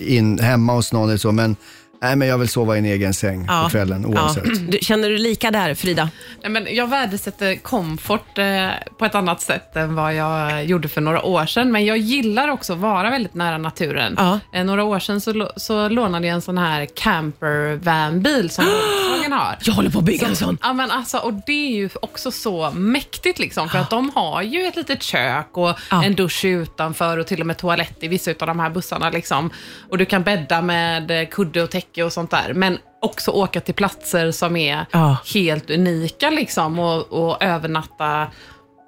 in, 0.01 0.39
hemma 0.39 0.73
hos 0.73 0.93
någon 0.93 1.09
eller 1.09 1.17
så. 1.17 1.31
Men, 1.31 1.55
nej, 2.01 2.15
men 2.15 2.27
jag 2.27 2.37
vill 2.37 2.49
sova 2.49 2.75
i 2.75 2.79
en 2.79 2.85
egen 2.85 3.13
säng 3.13 3.47
på 3.47 3.67
kvällen 3.71 4.05
oavsett. 4.05 4.43
Ja. 4.45 4.51
Du, 4.71 4.77
känner 4.81 5.09
du 5.09 5.17
lika 5.17 5.51
där 5.51 5.73
Frida? 5.75 6.09
Nej, 6.41 6.51
men 6.51 6.75
jag 6.75 6.87
värdesätter 6.87 7.55
komfort 7.55 8.37
eh, 8.37 8.67
på 8.97 9.05
ett 9.05 9.15
annat 9.15 9.41
sätt 9.41 9.75
än 9.75 9.95
vad 9.95 10.15
jag 10.15 10.65
gjorde 10.65 10.87
för 10.87 11.01
några 11.01 11.21
år 11.23 11.45
sedan. 11.45 11.71
Men 11.71 11.85
jag 11.85 11.97
gillar 11.97 12.47
också 12.47 12.73
att 12.73 12.79
vara 12.79 13.09
väldigt 13.09 13.33
nära 13.33 13.57
naturen. 13.57 14.15
Ja. 14.17 14.39
Eh, 14.53 14.63
några 14.63 14.83
år 14.83 14.99
sedan 14.99 15.21
så, 15.21 15.51
så 15.55 15.89
lånade 15.89 16.27
jag 16.27 16.33
en 16.35 16.41
sån 16.41 16.57
här 16.57 16.85
camper 16.85 17.75
vanbil 17.75 18.49
som 18.49 18.65
Volkswagen 19.11 19.31
har. 19.31 19.57
Jag 19.61 19.73
håller 19.73 19.89
på 19.89 19.99
att 19.99 20.05
bygga 20.05 20.27
en 20.27 20.35
sån. 20.35 20.57
Ja, 20.61 20.73
men 20.73 20.91
alltså, 20.91 21.17
och 21.17 21.33
det 21.33 21.67
är 21.67 21.75
ju 21.75 21.89
också 22.01 22.31
så 22.31 22.71
mäktigt, 22.71 23.39
liksom, 23.39 23.69
för 23.69 23.77
att 23.79 23.89
de 23.89 24.11
har 24.15 24.41
ju 24.41 24.65
ett 24.65 24.75
litet 24.75 25.03
kök 25.03 25.47
och 25.57 25.79
Ja. 25.91 26.03
en 26.03 26.15
dusch 26.15 26.45
utanför 26.45 27.17
och 27.17 27.27
till 27.27 27.41
och 27.41 27.47
med 27.47 27.57
toalett 27.57 28.03
i 28.03 28.07
vissa 28.07 28.31
av 28.31 28.47
de 28.47 28.59
här 28.59 28.69
bussarna. 28.69 29.09
Liksom. 29.09 29.49
Och 29.89 29.97
Du 29.97 30.05
kan 30.05 30.23
bädda 30.23 30.61
med 30.61 31.11
eh, 31.21 31.27
kudde 31.27 31.63
och 31.63 31.69
täcke 31.69 31.90
och 31.97 32.13
sånt 32.13 32.31
där. 32.31 32.53
Men 32.53 32.77
också 33.01 33.31
åka 33.31 33.61
till 33.61 33.73
platser 33.73 34.31
som 34.31 34.55
är 34.55 34.85
Ja. 34.91 35.17
helt 35.33 35.69
unika 35.69 36.29
liksom, 36.29 36.79
och, 36.79 37.11
och 37.13 37.43
övernatta 37.43 38.27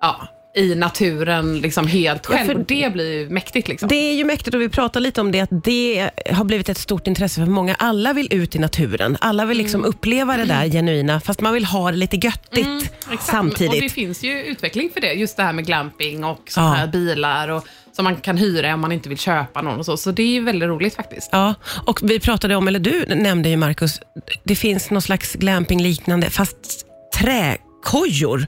ja, 0.02 0.28
i 0.56 0.76
naturen 0.76 1.60
liksom, 1.62 1.88
helt 1.88 2.28
Ja, 2.30 2.38
själv. 2.38 2.60
och 2.60 2.66
det 2.66 2.94
blir 2.94 3.12
ju 3.20 3.30
mäktigt. 3.30 3.68
Liksom. 3.68 3.88
Det 3.90 3.96
är 3.96 4.14
ju 4.14 4.24
mäktigt 4.26 4.54
och 4.56 4.62
vi 4.62 4.70
pratar 4.70 5.00
lite 5.00 5.22
om 5.22 5.32
det, 5.32 5.40
att 5.42 5.64
det 5.64 6.10
har 6.32 6.44
blivit 6.44 6.70
ett 6.70 6.78
stort 6.78 7.08
intresse 7.08 7.42
för 7.42 7.52
många. 7.52 7.76
Alla 7.80 8.14
vill 8.14 8.34
ut 8.34 8.56
i 8.56 8.60
naturen. 8.60 9.18
Alla 9.22 9.46
vill 9.46 9.58
liksom 9.58 9.86
uppleva 9.86 10.38
det 10.38 10.46
där 10.46 10.66
genuina, 10.68 11.20
fast 11.20 11.42
man 11.42 11.54
vill 11.54 11.66
ha 11.66 11.92
det 11.92 11.98
lite 11.98 12.16
göttigt 12.18 12.68
Exakt. 12.68 13.06
Och 13.06 13.12
det 13.12 13.18
samtidigt. 13.24 13.92
finns 13.92 14.24
ju 14.24 14.44
utveckling 14.44 14.90
för 14.94 15.02
det. 15.02 15.14
Just 15.14 15.38
det 15.38 15.44
här 15.44 15.54
med 15.54 15.66
glamping 15.66 16.24
och 16.24 16.40
såna 16.48 16.68
Ja. 16.68 16.74
här 16.74 16.88
bilar 16.88 17.48
och, 17.48 17.66
som 17.95 18.04
man 18.04 18.16
kan 18.16 18.38
hyra 18.38 18.74
om 18.74 18.80
man 18.81 18.92
inte 18.92 19.10
vill 19.10 19.18
köpa 19.18 19.62
någon 19.62 19.80
och 19.80 19.86
så. 19.86 19.98
Så 19.98 20.12
det 20.12 20.24
är 20.24 20.28
ju 20.28 20.44
väldigt 20.44 20.69
roligt 20.69 20.95
faktiskt. 20.95 21.30
Ja, 21.31 21.54
och 21.86 22.00
vi 22.04 22.19
pratade 22.19 22.56
om, 22.56 22.68
eller 22.68 22.80
du 22.80 23.06
nämnde 23.06 23.50
ju 23.50 23.57
Marcus, 23.57 24.00
det 24.44 24.56
finns 24.56 24.90
någon 24.92 25.01
slags 25.01 25.34
glamping-liknande, 25.34 26.30
fast 26.30 26.86
träkojor. 27.19 28.48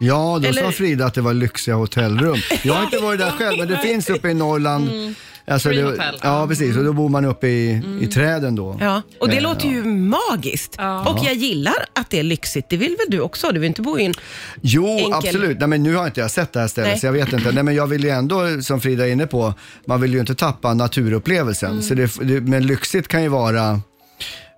Ja, 0.00 0.38
då 0.42 0.48
Eller- 0.48 0.62
sa 0.62 0.72
Frida 0.72 1.06
att 1.06 1.14
det 1.14 1.20
var 1.20 1.34
lyxiga 1.34 1.74
hotellrum. 1.74 2.36
Jag 2.62 2.74
har 2.74 2.84
inte 2.84 2.98
varit 2.98 3.18
där 3.20 3.30
själv, 3.30 3.58
men 3.58 3.68
det 3.68 3.78
finns 3.78 4.10
uppe 4.10 4.28
i 4.28 4.34
Norrland. 4.34 5.14
Alltså 5.48 5.68
det, 5.70 5.82
hotel. 5.82 6.18
ja, 6.22 6.46
precis. 6.48 6.76
Och 6.76 6.84
då 6.84 6.92
bor 6.92 7.08
man 7.08 7.24
uppe 7.24 7.48
i, 7.48 7.82
i 8.00 8.06
träden 8.06 8.54
då. 8.54 8.76
Ja, 8.80 9.02
och 9.20 9.28
det 9.28 9.36
Eh, 9.36 9.42
låter 9.42 9.68
ju 9.68 9.84
magiskt. 9.84 10.74
Ja. 10.78 11.08
Och 11.08 11.24
jag 11.26 11.34
gillar 11.34 11.74
att 11.92 12.10
det 12.10 12.18
är 12.18 12.22
lyxigt. 12.22 12.66
Det 12.70 12.76
vill 12.76 12.96
väl 12.98 13.06
du 13.08 13.20
också? 13.20 13.50
Du 13.52 13.60
vill 13.60 13.66
inte 13.68 13.82
bo 13.82 13.98
i 13.98 14.04
en... 14.04 14.14
Jo, 14.60 14.86
Enkel. 14.88 15.12
absolut. 15.12 15.58
Nej, 15.58 15.68
men 15.68 15.82
nu 15.82 15.94
har 15.94 16.06
inte 16.06 16.20
jag 16.20 16.30
sett 16.30 16.52
det 16.52 16.60
här 16.60 16.68
stället, 16.68 16.90
Nej. 16.90 17.00
så 17.00 17.06
jag 17.06 17.12
vet 17.12 17.32
inte. 17.32 17.52
Nej, 17.52 17.62
men 17.62 17.74
jag 17.74 17.86
vill 17.86 18.04
ju 18.04 18.10
ändå, 18.10 18.62
som 18.62 18.80
Frida 18.80 19.06
är 19.08 19.12
inne 19.12 19.26
på, 19.26 19.54
man 19.86 20.00
vill 20.00 20.12
ju 20.14 20.20
inte 20.20 20.34
tappa 20.34 20.74
naturupplevelsen. 20.74 21.70
Mm. 21.70 21.82
Så 21.82 21.94
det, 21.94 22.10
det, 22.22 22.40
men 22.40 22.66
lyxigt 22.66 23.08
kan 23.08 23.22
ju 23.22 23.28
vara 23.28 23.80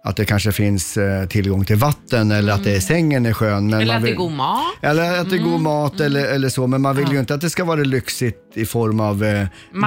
att 0.08 0.16
det 0.16 0.24
kanske 0.24 0.52
finns 0.52 0.96
eh, 0.96 1.26
tillgång 1.26 1.64
till 1.64 1.76
vatten 1.76 2.30
eller 2.30 2.52
att 2.52 2.64
det 2.64 2.76
är, 2.76 2.80
sängen 2.80 3.26
är 3.26 3.32
skön. 3.32 3.70
Men 3.70 3.80
Eller 3.80 3.96
att 3.96 4.02
det 4.02 4.10
är 4.10 4.14
god 4.14 4.32
mat. 4.32 4.64
Eller 4.82 5.18
att 5.20 5.30
det 5.30 5.36
är 5.36 5.38
Mm. 5.40 5.50
god 5.52 5.60
mat 5.60 6.00
eller, 6.00 6.24
eller 6.26 6.48
så, 6.48 6.66
men 6.66 6.80
man 6.82 6.96
vill 6.96 7.12
ju 7.12 7.18
inte 7.18 7.34
att 7.34 7.40
det 7.40 7.50
ska 7.50 7.64
vara 7.64 7.80
lyxigt 7.80 8.36
i 8.54 8.66
form 8.66 9.00
av 9.00 9.24
eh, 9.24 9.46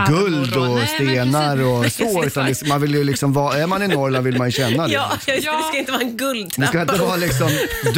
guld 0.09 0.55
och- 0.55 0.63
och 0.69 0.75
nej, 0.75 0.87
stenar 0.87 1.61
och 1.63 1.83
precis. 1.83 2.13
så. 2.13 2.23
Utan 2.25 2.45
det, 2.45 2.67
man 2.67 2.81
vill 2.81 2.95
ju 2.95 3.03
liksom 3.03 3.33
vara, 3.33 3.57
är 3.57 3.67
man 3.67 3.83
i 3.83 3.87
Norrland 3.87 4.25
vill 4.25 4.37
man 4.37 4.47
ju 4.47 4.51
känna 4.51 4.87
det. 4.87 4.93
Ja, 4.93 5.11
det, 5.25 5.37
Ja. 5.43 5.57
det 5.57 5.63
ska 5.63 5.77
inte 5.77 5.91
vara 5.91 6.01
en 6.01 6.17
Det 6.17 6.23
guldtrappa. 6.23 6.67
ska 6.67 6.81
inte 6.81 6.95
vara 7.01 7.15
liksom 7.15 7.49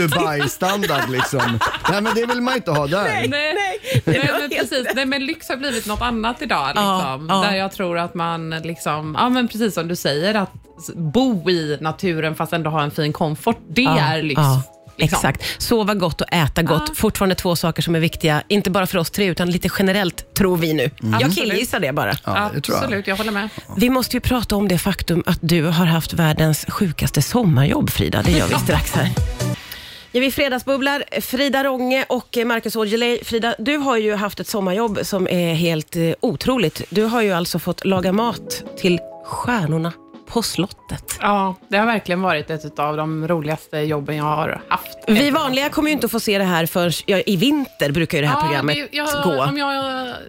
Dubai-standard 0.08 1.10
liksom. 1.10 1.60
Nej 1.92 2.02
men 2.02 2.16
det 2.16 2.26
vill 2.26 2.42
man 2.42 2.56
inte 2.56 2.72
ha 2.72 2.88
där. 2.88 3.04
Nej, 3.04 3.28
nej. 3.28 3.54
nej, 3.54 4.02
Det 4.06 4.32
men 4.40 4.50
precis. 4.50 4.88
Nej, 4.96 5.06
men 5.06 5.26
lyx 5.26 5.50
har 5.50 5.58
blivit 5.58 5.86
något 5.86 6.02
annat 6.02 6.42
idag. 6.42 6.72
Ja, 6.76 7.16
Liksom, 7.18 7.28
ja. 7.30 7.50
Där 7.50 7.58
jag 7.58 7.72
tror 7.72 7.98
att 7.98 8.14
man, 8.16 8.50
liksom, 8.50 9.16
ja, 9.20 9.30
men 9.30 9.48
precis 9.48 9.74
som 9.74 9.88
du 9.88 9.96
säger, 9.96 10.36
att 10.36 10.52
bo 10.96 11.50
i 11.50 11.78
naturen 11.82 12.36
fast 12.36 12.54
ändå 12.54 12.70
ha 12.70 12.84
en 12.84 12.92
fin 12.92 13.14
komfort, 13.14 13.58
det 13.70 13.82
Ja, 13.82 14.00
är 14.00 14.22
lyx. 14.24 14.40
ja, 14.42 14.62
liksom. 14.98 15.18
Exakt. 15.18 15.62
Sova 15.62 15.94
gott 15.94 16.22
och 16.22 16.34
äta 16.34 16.64
gott. 16.64 16.84
Ja. 16.88 16.94
Fortfarande 16.96 17.36
två 17.36 17.56
saker 17.56 17.82
som 17.82 17.96
är 17.96 18.00
viktiga, 18.00 18.44
inte 18.48 18.70
bara 18.70 18.88
för 18.88 18.98
oss 18.98 19.12
tre, 19.12 19.26
utan 19.26 19.52
lite 19.52 19.70
generellt, 19.80 20.34
tror 20.34 20.58
vi 20.58 20.74
nu. 20.74 20.84
Jag 21.02 21.14
Absolut. 21.14 21.36
killgissar 21.36 21.80
det 21.80 21.94
bara. 21.94 22.14
Ja, 22.26 22.50
det 22.54 22.62
tror 22.62 22.78
jag. 22.78 22.84
Absolut, 22.84 23.08
jag 23.08 23.16
håller 23.16 23.32
med. 23.32 23.50
Vi 23.78 23.90
måste 23.90 24.18
ju 24.18 24.22
prata 24.22 24.56
om 24.56 24.68
det 24.68 24.78
faktum 24.78 25.24
att 25.26 25.40
du 25.42 25.64
har 25.64 25.86
haft 25.86 26.14
världens 26.14 26.66
sjukaste 26.70 27.22
sommarjobb, 27.22 27.90
Frida. 27.90 28.22
Det 28.22 28.32
gör 28.32 28.48
vi 28.48 28.56
strax 28.56 28.92
här. 28.92 29.10
Ja, 30.16 30.20
vi 30.22 30.32
fredagsbubblar. 30.32 31.04
Frida 31.22 31.64
Ronge 31.64 32.06
och 32.10 32.38
Marcus 32.46 32.76
Aujalay. 32.76 33.20
Frida, 33.24 33.56
du 33.60 33.78
har 33.78 33.98
ju 33.98 34.16
haft 34.16 34.40
ett 34.40 34.48
sommarjobb 34.48 35.00
som 35.04 35.28
är 35.28 35.54
helt 35.54 35.96
eh, 35.96 36.12
otroligt. 36.20 36.82
Du 36.90 37.04
har 37.04 37.22
ju 37.22 37.32
alltså 37.32 37.60
fått 37.60 37.86
laga 37.86 38.12
mat 38.12 38.64
till 38.78 39.00
stjärnorna 39.26 39.92
på 40.34 40.42
slottet. 40.44 41.18
Ja, 41.22 41.56
det 41.68 41.78
har 41.78 41.86
verkligen 41.86 42.22
varit 42.22 42.50
ett 42.50 42.80
av 42.80 42.98
de 42.98 43.28
roligaste 43.28 43.78
jobben 43.78 44.16
jag 44.16 44.24
har 44.24 44.62
haft. 44.68 44.98
Vi 45.08 45.32
vanliga 45.32 45.70
kommer 45.70 45.90
ju 45.90 45.94
inte 45.94 46.06
att 46.06 46.12
få 46.12 46.20
se 46.20 46.38
det 46.38 46.44
här 46.44 46.66
förrän 46.66 46.92
ja, 47.06 47.18
i 47.26 47.36
vinter, 47.36 47.92
brukar 47.92 48.18
ju 48.18 48.22
det 48.22 48.28
här 48.28 48.36
Ja, 48.36 48.42
programmet 48.42 48.76
det- 48.76 48.98
jag, 48.98 49.24
gå. 49.24 49.44
Om 49.44 49.58
jag, 49.58 49.76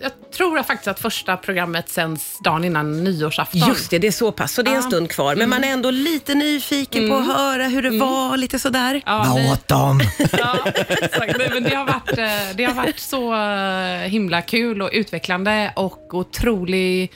jag 0.02 0.12
tror 0.36 0.62
faktiskt 0.62 0.88
att 0.88 1.00
första 1.00 1.36
programmet 1.36 1.88
sänds 1.88 2.38
dagen 2.44 2.64
innan 2.64 3.04
nyårsafton. 3.04 3.60
Just 3.68 3.90
det, 3.90 3.98
det 3.98 4.06
är 4.06 4.10
så 4.12 4.32
pass, 4.32 4.52
så 4.52 4.62
det 4.62 4.70
är 4.70 4.74
en 4.76 4.82
Ja. 4.82 4.88
stund 4.88 5.10
kvar. 5.10 5.36
Men 5.36 5.48
man 5.50 5.64
är 5.64 5.68
ändå 5.72 5.90
lite 5.90 6.34
nyfiken 6.34 7.08
på 7.10 7.16
att 7.16 7.26
höra 7.26 7.64
hur 7.64 7.82
det 7.82 7.98
var, 7.98 8.36
lite 8.36 8.58
sådär. 8.58 9.02
Ja, 9.06 9.34
vi- 9.36 9.52
Åt 9.52 9.68
dem! 9.68 10.00
Ja, 10.38 10.56
exakt. 10.88 11.38
Men- 11.38 11.50
Men 11.54 11.62
det 11.62 11.74
har, 11.74 11.84
varit, 11.86 12.18
eh, 12.18 12.56
det 12.56 12.64
har 12.64 12.74
varit 12.74 12.98
så 12.98 13.34
eh, 13.34 14.08
himla 14.10 14.42
kul 14.42 14.82
och 14.82 14.90
utvecklande 14.92 15.72
och 15.76 16.14
otrolig 16.14 17.12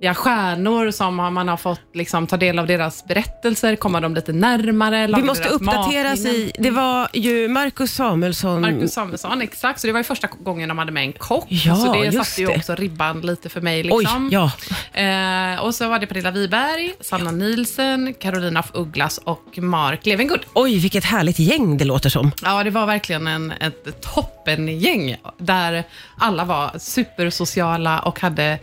Ja, 0.00 0.14
stjärnor 0.14 0.90
som 0.90 1.16
man 1.16 1.48
har 1.48 1.56
fått 1.56 1.80
liksom, 1.94 2.26
ta 2.26 2.36
del 2.36 2.58
av 2.58 2.66
deras 2.66 3.04
berättelser, 3.06 3.76
komma 3.76 4.00
dem 4.00 4.14
lite 4.14 4.32
närmare. 4.32 5.06
Vi 5.06 5.22
måste 5.22 5.48
uppdateras 5.48 6.18
i, 6.24 6.52
det 6.58 6.70
var 6.70 7.08
ju 7.12 7.48
Marcus 7.48 7.92
Samuelsson. 7.92 8.60
Marcus 8.60 8.92
Samuelsson, 8.92 9.42
exakt. 9.42 9.80
Så 9.80 9.86
det 9.86 9.92
var 9.92 10.00
ju 10.00 10.04
första 10.04 10.28
gången 10.40 10.68
de 10.68 10.78
hade 10.78 10.92
med 10.92 11.02
en 11.02 11.12
kock. 11.12 11.46
Ja, 11.48 11.76
så 11.76 11.92
det 12.02 12.12
satte 12.12 12.40
ju 12.40 12.46
det. 12.46 12.56
också 12.56 12.74
ribban 12.74 13.20
lite 13.20 13.48
för 13.48 13.60
mig. 13.60 13.90
Oj, 13.92 14.02
Liksom. 14.02 14.28
ja. 14.32 14.52
Eh, 15.00 15.60
och 15.64 15.74
så 15.74 15.88
var 15.88 15.98
det 15.98 16.06
Pernilla 16.06 16.30
Wiberg, 16.30 16.94
Sanna 17.00 17.30
Nielsen, 17.30 18.14
Carolina 18.14 18.60
af 18.60 18.70
Ugglas 18.74 19.18
och 19.18 19.58
Mark 19.58 20.06
Levengood. 20.06 20.40
Oj, 20.54 20.78
vilket 20.78 21.04
härligt 21.04 21.38
gäng 21.38 21.76
det 21.78 21.84
låter 21.84 22.10
som. 22.10 22.30
Ja, 22.42 22.64
det 22.64 22.70
var 22.70 22.86
verkligen 22.86 23.26
en, 23.26 23.52
ett 23.52 24.00
toppengäng 24.00 25.16
där 25.38 25.84
alla 26.18 26.44
var 26.44 26.78
supersociala 26.78 27.98
och 28.00 28.20
hade 28.20 28.58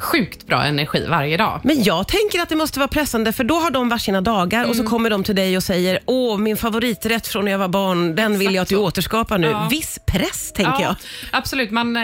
sjukt 0.00 0.46
bra 0.46 0.62
energi 0.64 1.06
varje 1.08 1.36
dag. 1.36 1.60
Men 1.64 1.82
jag 1.82 2.08
tänker 2.08 2.40
att 2.40 2.48
det 2.48 2.56
måste 2.56 2.78
vara 2.78 2.88
pressande, 2.88 3.32
för 3.32 3.44
då 3.44 3.54
har 3.54 3.70
de 3.70 3.88
varsina 3.88 4.20
dagar 4.20 4.64
och 4.68 4.74
så 4.76 4.80
Mm. 4.80 4.90
kommer 4.90 5.10
de 5.10 5.24
till 5.24 5.36
dig 5.36 5.56
och 5.56 5.62
säger, 5.62 5.98
åh, 6.06 6.38
min 6.38 6.56
favoriträtt 6.56 7.26
från 7.26 7.44
när 7.44 7.52
jag 7.52 7.58
var 7.58 7.68
barn, 7.68 8.14
den 8.14 8.38
vill 8.38 8.54
jag 8.54 8.62
att 8.62 8.68
du 8.68 8.76
återskapar 8.76 9.38
nu. 9.38 9.46
Ja. 9.50 9.68
Viss 9.70 9.98
press, 10.06 10.52
tänker 10.52 10.82
jag. 10.82 10.94
Absolut, 11.30 11.70
man, 11.70 11.96
eh, 11.96 12.02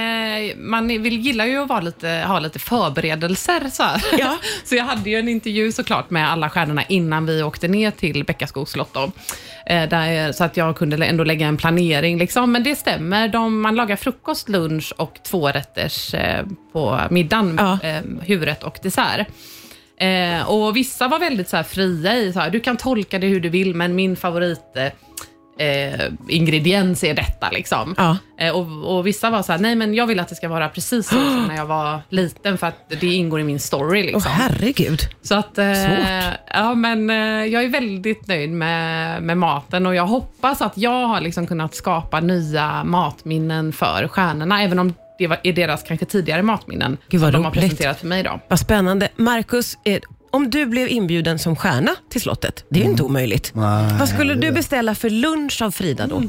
man 0.57 0.89
vill, 0.89 1.21
gillar 1.21 1.47
ju 1.47 1.63
att 1.63 1.69
vara 1.69 1.81
lite, 1.81 2.25
ha 2.27 2.39
lite 2.41 2.59
förberedelser. 2.59 3.71
Så, 3.73 3.83
här. 3.83 4.03
Ja. 4.19 4.37
så 4.65 4.75
jag 4.75 4.85
hade 4.85 5.11
ju 5.11 5.17
en 5.19 5.29
intervju 5.29 5.73
såklart 5.73 6.11
med 6.11 6.33
alla 6.33 6.51
stjärnorna 6.51 6.83
innan 6.83 7.27
vi 7.27 7.43
åkte 7.43 7.69
ner 7.69 7.91
till 7.91 8.25
Bäckaskogs 8.25 8.71
slott. 8.73 8.93
Då. 8.95 9.13
Eh, 9.67 9.89
Där, 9.89 10.33
så 10.33 10.45
att 10.45 10.57
jag 10.57 10.77
kunde 10.77 11.07
ändå 11.07 11.25
lägga 11.25 11.47
en 11.47 11.57
planering. 11.57 12.19
Liksom. 12.19 12.53
Men 12.53 12.63
det 12.63 12.77
stämmer, 12.77 13.29
de, 13.29 13.61
man 13.61 13.75
lagar 13.75 13.97
frukost, 13.97 14.49
lunch 14.49 14.93
och 14.97 15.23
tvårätters 15.23 16.15
eh, 16.15 16.45
på 16.73 17.01
middagen, 17.11 17.57
Ja. 17.59 17.79
eh, 17.89 18.01
huvudrätt 18.23 18.63
och 18.63 18.79
dessert. 18.83 19.27
Eh, 20.01 20.51
och 20.51 20.77
Vissa 20.77 21.09
var 21.09 21.19
väldigt 21.19 21.49
så 21.49 21.63
fria 21.63 22.17
i, 22.17 22.33
så 22.33 22.41
här, 22.41 22.51
du 22.51 22.61
kan 22.61 22.77
tolka 22.77 23.19
det 23.19 23.27
hur 23.27 23.41
du 23.41 23.49
vill, 23.49 23.75
men 23.75 23.95
min 23.95 24.17
favorit 24.17 24.77
eh, 25.59 26.01
ingrediens 26.29 27.05
är 27.05 27.15
detta. 27.15 27.51
Liksom. 27.51 27.95
Ja. 27.99 28.17
Eh, 28.39 28.51
och, 28.53 28.97
och 28.97 29.07
Vissa 29.07 29.31
var 29.31 29.43
så 29.43 29.53
här, 29.53 29.59
nej 29.59 29.75
men 29.75 29.95
jag 29.95 30.07
vill 30.07 30.21
att 30.21 30.29
det 30.29 30.35
ska 30.35 30.49
vara 30.49 30.69
precis 30.69 31.09
så 31.09 31.15
som 31.15 31.45
när 31.49 31.57
jag 31.57 31.67
var 31.67 32.01
liten, 32.09 32.59
för 32.59 32.67
att 32.67 32.91
det 33.01 33.07
ingår 33.07 33.41
i 33.41 33.45
min 33.45 33.59
story. 33.61 34.01
Åh 34.01 34.07
Liksom. 34.07 34.33
herregud. 34.35 35.01
Så 35.23 35.35
att, 35.35 35.59
eh, 35.59 35.73
Svårt. 35.75 36.39
ja, 36.55 36.75
men, 36.75 37.11
eh, 37.11 37.17
jag 37.47 37.65
är 37.65 37.69
väldigt 37.69 38.27
nöjd 38.29 38.51
med, 38.51 39.23
med 39.23 39.39
maten 39.39 39.87
och 39.87 39.95
jag 39.95 40.07
hoppas 40.07 40.63
att 40.63 40.79
jag 40.79 41.07
har 41.09 41.21
liksom 41.21 41.47
kunnat 41.47 41.75
skapa 41.75 42.21
nya 42.21 42.85
matminnen 42.85 43.73
för 43.73 44.09
stjärnorna, 44.09 44.63
även 44.63 44.79
om 44.79 44.95
det 45.19 45.25
är 45.25 45.53
deras 45.53 45.83
kanske 45.83 46.07
tidigare 46.07 46.43
matminnen 46.43 46.97
Gud, 47.09 47.21
som 47.21 47.33
de 47.33 47.45
har 47.45 47.51
roligt. 47.51 47.61
presenterat 47.63 48.01
för 48.01 48.07
mig. 48.07 48.23
Då. 48.23 48.41
Vad 48.49 48.61
spännande. 48.61 49.09
Marcus, 49.17 49.79
eh, 49.85 50.01
om 50.37 50.51
du 50.51 50.67
blev 50.67 50.89
inbjuden 50.89 51.39
som 51.39 51.57
stjärna 51.57 51.91
till 52.11 52.21
slottet, 52.21 52.65
det 52.71 52.81
är 52.81 52.85
ju 52.85 52.91
inte 52.91 53.03
omöjligt. 53.03 53.53
Nej, 53.55 53.95
Vad 53.99 54.09
skulle 54.09 54.35
du 54.35 54.53
beställa 54.53 54.95
för 54.95 55.11
lunch 55.11 55.63
av 55.63 55.71
Frida 55.71 56.07
då? 56.07 56.23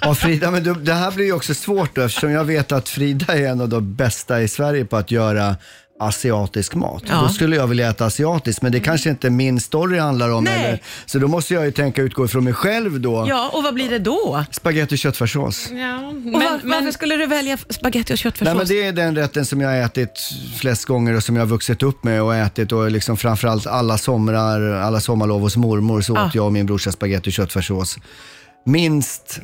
Ja, 0.00 0.14
Frida, 0.14 0.50
men 0.50 0.62
du, 0.62 0.74
det 0.74 0.94
här 0.94 1.10
blir 1.10 1.24
ju 1.24 1.32
också 1.32 1.54
svårt 1.54 1.96
då, 1.96 2.02
eftersom 2.02 2.30
jag 2.30 2.44
vet 2.44 2.72
att 2.72 2.88
Frida 2.88 3.34
är 3.34 3.46
en 3.46 3.60
av 3.60 3.68
de 3.68 3.94
bästa 3.94 4.42
i 4.42 4.48
Sverige 4.48 4.84
på 4.84 4.96
att 4.96 5.10
göra 5.10 5.56
asiatisk 6.00 6.74
mat. 6.74 7.02
Ja. 7.06 7.20
Då 7.22 7.28
skulle 7.28 7.56
jag 7.56 7.66
vilja 7.66 7.90
äta 7.90 8.04
asiatiskt, 8.06 8.62
men 8.62 8.72
det 8.72 8.80
kanske 8.80 9.10
inte 9.10 9.30
min 9.30 9.60
story 9.60 9.98
handlar 9.98 10.30
om. 10.30 10.44
Nej. 10.44 10.64
Eller, 10.64 10.80
så 11.06 11.18
då 11.18 11.28
måste 11.28 11.54
jag 11.54 11.64
ju 11.64 11.70
tänka 11.72 12.02
utgå 12.02 12.24
ifrån 12.24 12.44
mig 12.44 12.52
själv 12.52 13.00
då. 13.00 13.24
Ja, 13.28 13.50
och 13.54 13.62
vad 13.62 13.74
blir 13.74 13.90
det 13.90 13.98
då? 13.98 14.44
Spaghetti 14.50 14.94
och 14.94 14.98
köttfärssås. 14.98 15.68
Ja, 15.70 16.08
Och 16.08 16.14
men, 16.14 16.32
var, 16.32 16.40
varför 16.40 16.66
men, 16.82 16.92
skulle 16.92 17.16
du 17.16 17.26
välja 17.26 17.56
spaghetti 17.68 18.00
och 18.06 18.10
Nej, 18.10 18.16
köttfärssås? 18.18 18.56
men 18.56 18.66
det 18.66 18.86
är 18.86 18.92
den 18.92 19.16
rätten 19.16 19.46
som 19.46 19.60
jag 19.60 19.68
har 19.68 19.76
ätit 19.76 20.20
flest 20.60 20.84
gånger 20.84 21.16
och 21.16 21.22
som 21.22 21.36
jag 21.36 21.42
har 21.42 21.48
vuxit 21.48 21.82
upp 21.82 22.04
med 22.04 22.22
och 22.22 22.34
ätit 22.34 22.72
och 22.72 22.90
liksom 22.90 23.16
framförallt 23.16 23.66
alla 23.66 23.98
somrar, 23.98 24.72
alla 24.72 25.00
sommarlov 25.00 25.40
hos 25.40 25.56
mormor 25.56 26.00
så 26.00 26.16
Ah. 26.16 26.26
åt 26.26 26.34
jag 26.34 26.46
och 26.46 26.52
min 26.52 26.66
brorsa 26.66 26.92
spaghetti 26.92 27.28
och 27.30 27.32
köttfärssås. 27.32 27.96
Minst, 28.66 29.40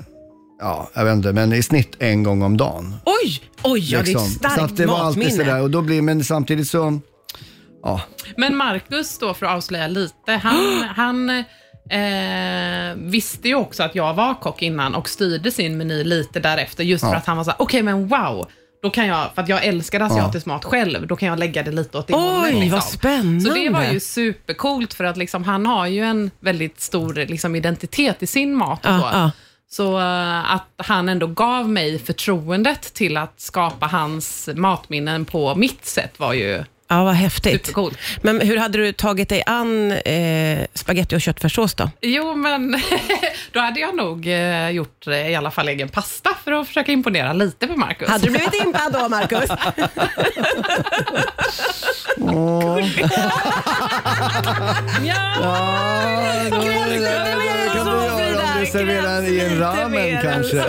ja 0.60 0.90
jag 0.94 1.04
vet 1.04 1.14
inte, 1.14 1.32
men 1.32 1.52
i 1.52 1.62
snitt 1.62 1.96
en 1.98 2.22
gång 2.22 2.42
om 2.42 2.56
dagen. 2.56 2.94
Oj, 3.04 3.40
oj, 3.62 3.92
ja, 3.92 3.98
det 3.98 4.02
är 4.02 4.06
liksom. 4.06 4.26
ett 4.26 4.32
starkt 4.32 4.54
så 4.54 4.60
att 4.64 4.76
det 4.76 4.86
var 4.86 4.98
alltid 4.98 5.22
matminne. 5.24 5.44
sådär 5.44 5.62
och 5.62 5.70
då 5.70 5.82
blir, 5.82 6.02
men 6.02 6.24
samtidigt 6.24 6.68
så, 6.68 7.00
ja. 7.82 8.00
men 8.36 8.56
Marcus, 8.56 9.18
då, 9.18 9.34
för 9.34 9.46
att 9.46 9.52
avslöja 9.56 9.86
lite, 9.88 10.32
han, 10.32 10.82
han 10.96 11.30
eh, 11.90 12.96
visste 12.96 13.48
ju 13.48 13.54
också 13.54 13.82
att 13.82 13.94
jag 13.94 14.14
var 14.14 14.34
kock 14.34 14.62
innan 14.62 14.94
och 14.94 15.08
styrde 15.08 15.50
sin 15.50 15.76
meny 15.78 16.04
lite 16.04 16.40
därefter, 16.40 16.84
just 16.84 17.04
för 17.04 17.10
Ja. 17.10 17.16
att 17.16 17.26
han 17.26 17.36
var 17.36 17.44
så 17.44 17.50
här, 17.50 17.62
okej 17.62 17.82
men 17.82 18.08
wow, 18.08 18.46
då 18.82 18.90
kan 18.90 19.06
jag, 19.06 19.26
för 19.34 19.42
att 19.42 19.48
jag 19.48 19.64
älskar 19.64 20.00
asiatisk 20.00 20.46
mat 20.46 20.64
själv, 20.64 21.06
då 21.06 21.16
kan 21.16 21.28
jag 21.28 21.38
lägga 21.38 21.62
det 21.62 21.70
lite 21.70 21.98
åt 21.98 22.06
det 22.06 22.14
Oj, 22.14 22.20
hållet. 22.22 22.52
Liksom. 22.54 22.70
vad 22.70 22.82
spännande. 22.84 23.40
Så 23.44 23.54
det 23.54 23.68
var 23.70 23.84
ju 23.84 24.00
supercoolt 24.00 24.94
för 24.94 25.04
att 25.04 25.16
liksom, 25.16 25.44
han 25.44 25.66
har 25.66 25.86
ju 25.86 26.04
en 26.04 26.30
väldigt 26.40 26.80
stor 26.80 27.14
liksom, 27.14 27.56
identitet 27.56 28.22
i 28.22 28.26
sin 28.26 28.54
mat. 28.54 28.86
Och 28.86 28.92
Ja, 28.92 29.00
så. 29.00 29.06
ja. 29.12 29.30
Så 29.70 29.98
eh, 29.98 30.54
att 30.54 30.66
han 30.76 31.08
ändå 31.08 31.26
gav 31.26 31.68
mig 31.68 31.98
förtroendet 31.98 32.94
till 32.94 33.16
att 33.16 33.40
skapa 33.40 33.87
hans 33.87 34.48
matminnen 34.54 35.25
på 35.25 35.54
mitt 35.54 35.87
sätt 35.87 36.18
var 36.18 36.32
ju 36.32 36.64
Ja, 36.90 37.04
vad 37.04 37.14
häftigt. 37.14 37.66
supercoolt. 37.66 37.98
Men 38.22 38.40
hur 38.40 38.56
hade 38.56 38.78
du 38.78 38.92
tagit 38.92 39.28
dig 39.28 39.42
an 39.46 39.92
eh, 39.92 40.66
spaghetti 40.75 41.16
och 41.16 41.20
köttfärssås 41.20 41.75
då? 41.75 41.90
Jo, 42.00 42.34
men 42.34 42.80
då 43.52 43.60
hade 43.60 43.80
jag 43.80 43.96
nog 43.96 44.26
eh, 44.26 44.70
gjort 44.70 45.06
eh, 45.06 45.30
i 45.30 45.34
alla 45.34 45.50
fall 45.50 45.68
egen 45.68 45.88
pasta 45.88 46.30
för 46.44 46.52
att 46.52 46.66
försöka 46.66 46.92
imponera 46.92 47.32
lite 47.32 47.66
på 47.66 47.76
Marcus. 47.76 48.08
Hade 48.08 48.25
du 48.25 48.30
blivit 48.30 48.54
impad 48.64 48.92
då, 48.92 49.08
Marcus? 49.08 49.50
Ja, 55.04 55.38
Ja, 57.75 58.27
du 58.60 58.66
serverar 58.66 59.22
den 59.22 59.26
i 59.34 59.38
en 59.38 59.58
ramen 59.58 60.18
kanske. 60.22 60.64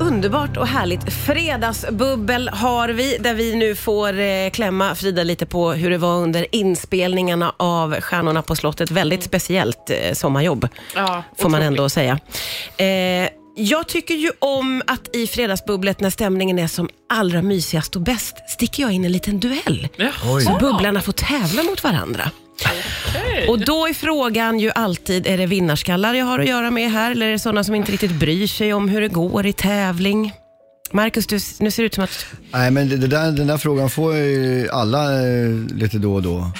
Underbart 0.00 0.56
och 0.56 0.66
härligt. 0.66 1.12
Fredagsbubbel 1.12 2.48
har 2.48 2.88
vi, 2.88 3.16
där 3.20 3.34
vi 3.34 3.54
nu 3.54 3.74
får 3.74 4.18
eh, 4.18 4.50
klämma 4.50 4.94
Frida 4.94 5.22
lite 5.22 5.46
på 5.46 5.72
hur 5.72 5.90
det 5.90 5.98
var 5.98 6.16
under 6.16 6.46
inspelningarna 6.52 7.52
av 7.56 8.00
Stjärnorna 8.00 8.42
på 8.42 8.56
slottet. 8.56 8.90
Väldigt 8.90 9.22
speciellt 9.22 9.90
eh, 9.90 10.14
sommarjobb, 10.14 10.68
Ja, 10.94 11.22
får 11.38 11.48
man 11.48 11.62
ändå 11.62 11.88
säga. 11.88 12.18
Eh, 12.76 13.28
jag 13.60 13.88
tycker 13.88 14.14
ju 14.14 14.30
om 14.38 14.82
att 14.86 15.16
i 15.16 15.26
Fredagsbubblet, 15.26 16.00
när 16.00 16.10
stämningen 16.10 16.58
är 16.58 16.66
som 16.66 16.88
allra 17.08 17.42
mysigast 17.42 17.96
och 17.96 18.02
bäst, 18.02 18.36
sticker 18.48 18.82
jag 18.82 18.92
in 18.92 19.04
en 19.04 19.12
liten 19.12 19.40
duell. 19.40 19.88
Ja. 19.96 20.10
Så 20.40 20.56
bubblarna 20.60 21.00
får 21.00 21.12
tävla 21.12 21.62
mot 21.62 21.84
varandra. 21.84 22.30
Och 23.48 23.58
då 23.58 23.86
är 23.86 23.94
frågan 23.94 24.60
ju 24.60 24.70
alltid, 24.74 25.26
är 25.26 25.38
det 25.38 25.46
vinnarskallar 25.46 26.14
jag 26.14 26.26
har 26.26 26.38
att 26.38 26.48
göra 26.48 26.70
med 26.70 26.92
här, 26.92 27.10
eller 27.10 27.26
är 27.26 27.32
det 27.32 27.38
sådana 27.38 27.64
som 27.64 27.74
inte 27.74 27.92
riktigt 27.92 28.12
bryr 28.12 28.46
sig 28.46 28.72
om 28.72 28.88
hur 28.88 29.00
det 29.00 29.08
går 29.08 29.46
i 29.46 29.52
tävling? 29.52 30.32
Marcus, 30.92 31.26
du, 31.26 31.38
nu 31.60 31.70
ser 31.70 31.82
det 31.82 31.86
ut 31.86 31.94
som 31.94 32.04
att... 32.04 32.26
Nej, 32.52 32.70
men 32.70 32.88
det, 32.88 32.96
det 32.96 33.06
där, 33.06 33.32
den 33.32 33.46
där 33.46 33.56
frågan 33.56 33.90
får 33.90 34.14
ju 34.14 34.68
alla 34.72 35.28
eh, 35.28 35.48
lite 35.74 35.98
då 35.98 36.14
och 36.14 36.22
då. 36.22 36.50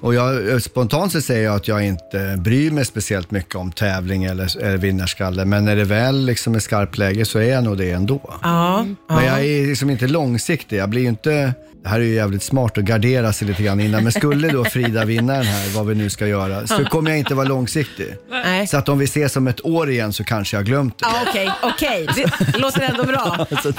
Och 0.00 0.14
jag, 0.14 0.48
eh, 0.48 0.58
spontant 0.58 1.12
så 1.12 1.20
säger 1.20 1.44
jag 1.44 1.54
att 1.54 1.68
jag 1.68 1.86
inte 1.86 2.36
bryr 2.38 2.70
mig 2.70 2.84
speciellt 2.84 3.30
mycket 3.30 3.54
om 3.54 3.72
tävling 3.72 4.24
eller, 4.24 4.62
eller 4.62 4.76
vinnarskalle. 4.76 5.44
Men 5.44 5.64
när 5.64 5.76
det 5.76 5.84
väl 5.84 6.26
liksom 6.26 6.54
är 6.54 6.58
skarpt 6.58 6.98
läge 6.98 7.24
så 7.24 7.38
är 7.38 7.50
jag 7.50 7.64
nog 7.64 7.78
det 7.78 7.90
ändå. 7.90 8.20
Ja, 8.42 8.86
ja. 9.08 9.14
Men 9.14 9.24
jag 9.24 9.44
är 9.44 9.66
liksom 9.66 9.90
inte 9.90 10.06
långsiktig. 10.06 10.76
Jag 10.76 10.88
blir 10.88 11.02
ju 11.02 11.08
inte... 11.08 11.54
Det 11.84 11.90
här 11.90 12.00
är 12.00 12.04
ju 12.04 12.14
jävligt 12.14 12.42
smart 12.42 12.78
att 12.78 12.84
gardera 12.84 13.32
sig 13.32 13.48
lite 13.48 13.62
grann 13.62 13.80
innan. 13.80 14.02
Men 14.02 14.12
skulle 14.12 14.48
då 14.48 14.64
Frida 14.64 15.04
vinna 15.04 15.32
den 15.32 15.44
här, 15.44 15.76
vad 15.76 15.86
vi 15.86 15.94
nu 15.94 16.10
ska 16.10 16.26
göra, 16.26 16.66
så 16.66 16.84
kommer 16.84 17.10
jag 17.10 17.18
inte 17.18 17.34
vara 17.34 17.48
långsiktig. 17.48 18.16
Nej. 18.30 18.66
Så 18.66 18.76
att 18.76 18.88
om 18.88 18.98
vi 18.98 19.04
ses 19.04 19.36
om 19.36 19.46
ett 19.46 19.64
år 19.64 19.90
igen 19.90 20.12
så 20.12 20.24
kanske 20.24 20.56
jag 20.56 20.60
har 20.60 20.66
glömt 20.66 20.98
det. 20.98 21.06
Ja, 21.08 21.24
Okej, 21.28 21.50
okej. 21.62 22.06
Det 22.52 22.58
låter 22.58 22.82
ändå 22.82 23.04
bra. 23.04 23.46
Så 23.62 23.68
att, 23.68 23.76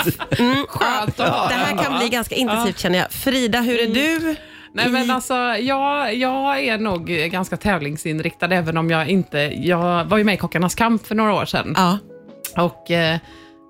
Skönt 0.68 1.20
att 1.20 1.30
höra. 1.30 1.48
Det 1.48 1.54
här 1.54 1.84
kan 1.84 2.00
bli 2.00 2.10
ganska 2.10 2.36
intensivt 2.36 2.80
känner 2.80 3.00
jag. 3.00 3.12
Frida, 3.12 3.62
hur 3.62 3.82
är 3.82 3.88
du? 3.88 4.36
Nej, 4.74 4.90
men 4.90 5.12
alltså, 5.12 5.34
jag, 5.60 6.16
jag 6.16 6.60
är 6.64 6.78
nog 6.78 7.08
ganska 7.08 7.58
tävlingsinriktad, 7.58 8.46
även 8.46 8.78
om 8.78 8.90
jag 8.90 9.10
inte... 9.10 9.38
Jag 9.56 10.06
var 10.06 10.18
ju 10.18 10.24
med 10.24 10.36
i 10.36 10.38
Kockarnas 10.38 10.76
kamp 10.76 11.08
för 11.08 11.16
några 11.16 11.34
år 11.34 11.46
sedan. 11.46 11.74
Ja. 11.78 11.98
Och 12.64 12.92
eh, 12.92 13.18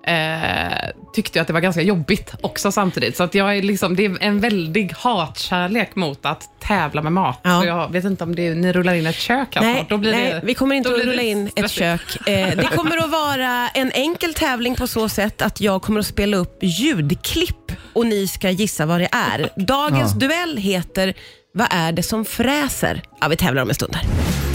eh, 0.06 0.90
tyckte 1.14 1.38
jag 1.38 1.42
att 1.42 1.48
det 1.48 1.54
var 1.54 1.62
ganska 1.62 1.82
jobbigt 1.82 2.34
också 2.42 2.72
samtidigt. 2.72 3.18
Så 3.18 3.24
att 3.24 3.36
jag 3.36 3.58
är 3.58 3.62
liksom, 3.62 3.96
det 3.96 4.06
är 4.06 4.18
en 4.24 4.40
väldig 4.40 4.94
hatkärlek 4.98 5.96
mot 5.96 6.26
att 6.26 6.60
tävla 6.60 7.02
med 7.02 7.12
mat. 7.12 7.40
Ja. 7.44 7.62
Så 7.62 7.68
jag 7.68 7.92
vet 7.92 8.06
inte 8.06 8.24
om 8.24 8.36
det, 8.36 8.56
ni 8.56 8.74
rullar 8.74 8.94
in 8.94 9.08
ett 9.08 9.16
kök 9.16 9.56
här 9.56 9.62
Nej, 9.62 9.76
snart. 9.76 9.90
Då 9.90 9.98
blir 9.98 10.12
nej 10.12 10.34
det, 10.34 10.42
vi 10.44 10.54
kommer 10.54 10.76
inte 10.76 10.90
att 10.90 11.00
rulla 11.00 11.22
in 11.22 11.52
ett 11.56 11.72
kök. 11.72 12.28
Eh, 12.28 12.58
det 12.58 12.70
kommer 12.76 12.98
att 12.98 13.10
vara 13.10 13.70
en 13.70 13.92
enkel 13.92 14.34
tävling 14.34 14.76
på 14.76 14.88
så 14.88 15.10
sätt 15.10 15.42
att 15.42 15.62
jag 15.62 15.82
kommer 15.82 16.00
att 16.00 16.06
spela 16.06 16.38
upp 16.38 16.60
ljudklipp 16.62 17.72
och 17.94 18.06
ni 18.06 18.28
ska 18.28 18.50
gissa 18.50 18.86
vad 18.86 19.00
det 19.00 19.10
är. 19.12 19.50
Dagens 19.56 20.14
duell 20.14 20.58
heter 20.58 21.14
Vad 21.54 21.68
är 21.72 21.92
det 21.92 22.04
som 22.04 22.26
fräser? 22.26 23.02
Ja, 23.22 23.28
vi 23.28 23.36
tävlar 23.36 23.62
om 23.62 23.70
en 23.70 23.76
stund 23.76 23.96
här. 23.96 24.55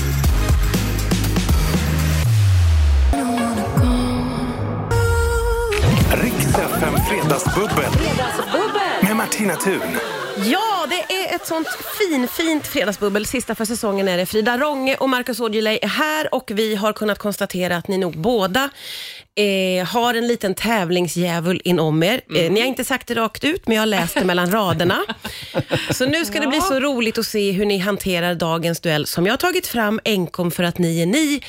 FM 6.60 6.94
Fredagsbubbel. 7.08 7.92
Med 9.02 9.16
Martina 9.16 9.56
Thun. 9.56 9.80
Ja, 10.44 10.86
det 10.88 11.14
är 11.14 11.34
ett 11.34 11.46
sånt 11.46 11.68
fin, 11.98 12.28
fint 12.28 12.66
fredagsbubbel. 12.66 13.26
Sista 13.26 13.54
för 13.54 13.64
säsongen 13.64 14.08
är 14.08 14.16
det. 14.16 14.26
Frida 14.26 14.58
Ronge 14.58 14.96
och 14.96 15.08
Marcus 15.08 15.40
Aujalay 15.40 15.78
är 15.82 15.88
här 15.88 16.34
och 16.34 16.50
vi 16.54 16.74
har 16.74 16.92
kunnat 16.92 17.18
konstatera 17.18 17.76
att 17.76 17.88
ni 17.88 17.98
nog 17.98 18.16
båda 18.18 18.70
eh, 19.34 19.86
har 19.86 20.14
en 20.14 20.26
liten 20.26 20.54
tävlingsdjävul 20.54 21.60
inom 21.64 22.02
er. 22.02 22.20
Eh, 22.36 22.52
ni 22.52 22.60
har 22.60 22.66
inte 22.66 22.84
sagt 22.84 23.06
det 23.08 23.14
rakt 23.14 23.44
ut, 23.44 23.66
men 23.66 23.74
jag 23.76 23.82
har 23.82 23.86
läst 23.86 24.14
det 24.14 24.24
mellan 24.24 24.50
raderna. 24.50 25.04
Så 25.90 26.06
nu 26.06 26.24
ska 26.24 26.40
det 26.40 26.46
bli 26.46 26.60
så 26.60 26.80
roligt 26.80 27.18
att 27.18 27.26
se 27.26 27.52
hur 27.52 27.66
ni 27.66 27.78
hanterar 27.78 28.34
dagens 28.34 28.80
duell 28.80 29.06
som 29.06 29.26
jag 29.26 29.32
har 29.32 29.38
tagit 29.38 29.66
fram 29.66 30.00
enkom 30.04 30.50
för 30.50 30.62
att 30.62 30.78
ni 30.78 31.02
är 31.02 31.06
ni. 31.06 31.42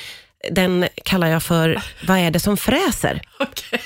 Den 0.52 0.88
kallar 1.06 1.28
jag 1.28 1.44
för 1.44 1.82
Vad 2.08 2.18
är 2.18 2.32
det 2.32 2.40
som 2.40 2.58
fräser? 2.58 3.22
Okej. 3.40 3.82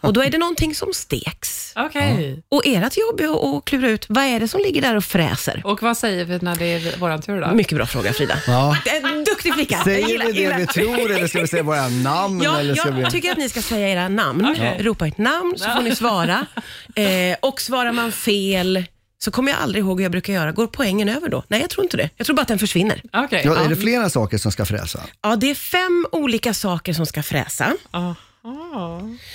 Och 0.00 0.12
då 0.12 0.22
är 0.22 0.30
det 0.30 0.38
någonting 0.38 0.74
som 0.74 0.92
steks. 0.92 1.72
Okej. 1.76 2.42
Och 2.48 2.62
ert 2.66 2.96
jobb 2.96 3.20
är 3.20 3.56
att 3.58 3.64
klura 3.64 3.88
ut, 3.88 4.06
vad 4.08 4.24
är 4.24 4.40
det 4.40 4.48
som 4.48 4.60
ligger 4.60 4.82
där 4.82 4.96
och 4.96 5.04
fräser? 5.04 5.62
Och 5.64 5.82
vad 5.82 5.96
säger 5.96 6.24
vi 6.24 6.38
när 6.38 6.56
det 6.56 6.64
är 6.64 6.94
vår 6.98 7.18
tur 7.18 7.40
då? 7.40 7.54
Mycket 7.54 7.76
bra 7.76 7.86
fråga 7.86 8.12
Frida. 8.12 8.38
Ja. 8.46 8.76
En 9.02 9.24
Duktig 9.24 9.54
flicka. 9.54 9.78
Säger 9.84 10.08
gillar- 10.08 10.26
vi 10.26 10.32
det 10.32 10.40
gillar. 10.40 10.58
vi 10.58 10.66
tror 10.66 11.10
eller 11.12 11.26
ska 11.26 11.40
vi 11.40 11.48
säga 11.48 11.62
våra 11.62 11.88
namn? 11.88 12.42
Ja, 12.42 12.60
eller 12.60 12.74
ska 12.74 12.90
vi... 12.90 13.00
jag 13.02 13.10
tycker 13.10 13.30
att 13.32 13.38
ni 13.38 13.48
ska 13.48 13.62
säga 13.62 13.88
era 13.88 14.08
namn. 14.08 14.46
Okej. 14.52 14.76
Ropa 14.80 15.06
ett 15.06 15.18
namn 15.18 15.54
så 15.56 15.70
får 15.70 15.82
ni 15.82 15.96
svara. 15.96 16.46
Eh, 16.94 17.36
och 17.40 17.60
svarar 17.60 17.92
man 17.92 18.12
fel 18.12 18.84
så 19.24 19.30
kommer 19.30 19.52
jag 19.52 19.60
aldrig 19.60 19.84
ihåg 19.84 19.98
hur 20.00 20.04
jag 20.04 20.12
brukar 20.12 20.32
göra. 20.32 20.52
Går 20.52 20.66
poängen 20.66 21.08
över 21.08 21.28
då? 21.28 21.44
Nej, 21.48 21.60
jag 21.60 21.70
tror 21.70 21.84
inte 21.84 21.96
det. 21.96 22.10
Jag 22.16 22.26
tror 22.26 22.36
bara 22.36 22.42
att 22.42 22.48
den 22.48 22.58
försvinner. 22.58 23.02
Okej. 23.12 23.42
Ja, 23.44 23.56
är 23.64 23.68
det 23.68 23.76
flera 23.76 24.10
saker 24.10 24.38
som 24.38 24.52
ska 24.52 24.64
fräsa? 24.64 25.00
Ja, 25.22 25.36
det 25.36 25.50
är 25.50 25.54
fem 25.54 26.06
olika 26.12 26.54
saker 26.54 26.92
som 26.92 27.06
ska 27.06 27.22
fräsa. 27.22 27.72
Aha. 27.90 28.14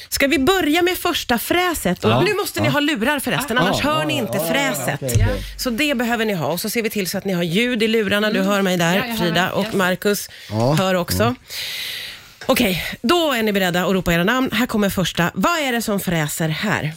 Ska 0.09 0.27
vi 0.27 0.39
börja 0.39 0.81
med 0.81 0.97
första 0.97 1.37
fräset? 1.39 2.03
Och 2.05 2.11
Ja. 2.11 2.21
Nu 2.21 2.33
måste 2.33 2.61
ni 2.61 2.69
ha 2.69 2.79
lurar 2.79 3.19
förresten, 3.19 3.57
annars 3.57 3.79
Ja, 3.83 3.91
hör 3.93 4.05
ni 4.05 4.13
inte 4.17 4.37
ja, 4.37 4.45
fräset. 4.51 4.95
okej, 5.03 5.11
okej. 5.13 5.43
Så 5.57 5.69
det 5.69 5.95
behöver 5.95 6.25
ni 6.25 6.33
ha. 6.33 6.47
Och 6.47 6.59
så 6.61 6.69
ser 6.69 6.81
vi 6.81 6.89
till 6.89 7.09
så 7.09 7.17
att 7.17 7.25
ni 7.25 7.33
har 7.33 7.43
ljud 7.43 7.83
i 7.83 7.87
lurarna. 7.87 8.29
Du 8.31 8.41
hör 8.41 8.61
mig 8.61 8.77
där, 8.77 8.95
Ja, 8.95 9.01
jag 9.05 9.11
hör 9.13 9.17
Frida. 9.17 9.41
dig. 9.41 9.51
Och 9.51 9.63
Yes. 9.65 9.73
Marcus 9.73 10.29
Ja. 10.49 10.73
hör 10.73 10.95
också. 10.95 11.35
Okej, 12.45 12.83
då 13.01 13.31
är 13.31 13.43
ni 13.43 13.53
beredda 13.53 13.85
att 13.85 13.91
ropa 13.93 14.13
era 14.13 14.23
namn. 14.23 14.49
Här 14.53 14.65
kommer 14.65 14.89
första. 14.89 15.31
Vad 15.33 15.59
är 15.59 15.71
det 15.71 15.81
som 15.81 15.99
fräser 15.99 16.49
här? 16.49 16.93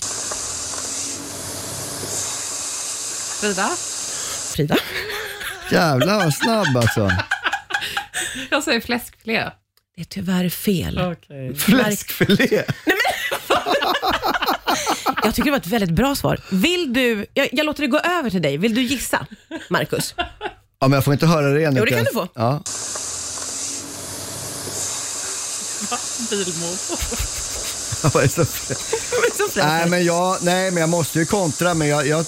Frida? 3.43 3.71
Frida? 4.55 4.77
Jävlar 5.71 6.19
vad 6.19 6.35
snabb 6.35 6.77
alltså. 6.77 7.11
Jag 8.51 8.63
säger 8.63 8.81
fläskfilé. 8.81 9.51
Det 9.97 10.01
är 10.01 10.05
tyvärr 10.05 10.49
fel. 10.49 10.99
Okej. 10.99 11.55
Fläskfilé. 11.55 12.65
Jag 15.25 15.35
tycker 15.35 15.45
det 15.45 15.51
var 15.51 15.59
ett 15.59 15.67
väldigt 15.67 15.91
bra 15.91 16.15
svar. 16.15 16.41
Vill 16.51 16.93
du, 16.93 17.27
jag, 17.35 17.49
jag 17.53 17.67
låter 17.67 17.83
det 17.83 17.87
gå 17.87 17.99
över 17.99 18.31
till 18.31 18.43
dig. 18.43 18.57
Vill 18.57 18.75
du 18.75 18.83
gissa, 18.83 19.27
Marcus? 19.71 20.15
Ja, 20.19 20.27
men 20.81 20.93
jag 20.93 21.05
får 21.05 21.13
inte 21.13 21.27
höra 21.27 21.49
det 21.49 21.59
igen. 21.61 21.75
Jo, 21.77 21.85
det 21.85 21.91
kan 21.91 22.05
du 22.05 22.13
få. 22.13 22.29
Ja. 22.35 22.63
Bilmotor. 26.31 26.99
Vad 28.15 28.25
är 28.25 28.29
som 28.29 28.47
fräser? 28.47 29.67
nej, 29.67 29.89
men 29.89 30.05
jag, 30.05 30.39
nej, 30.43 30.71
men 30.71 30.81
jag 30.81 30.91
måste 30.91 31.19
ju 31.19 31.27
kontra, 31.27 31.75
men 31.75 31.89
jag... 31.89 32.07
jag... 32.07 32.27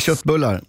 Köttbullar. 0.00 0.62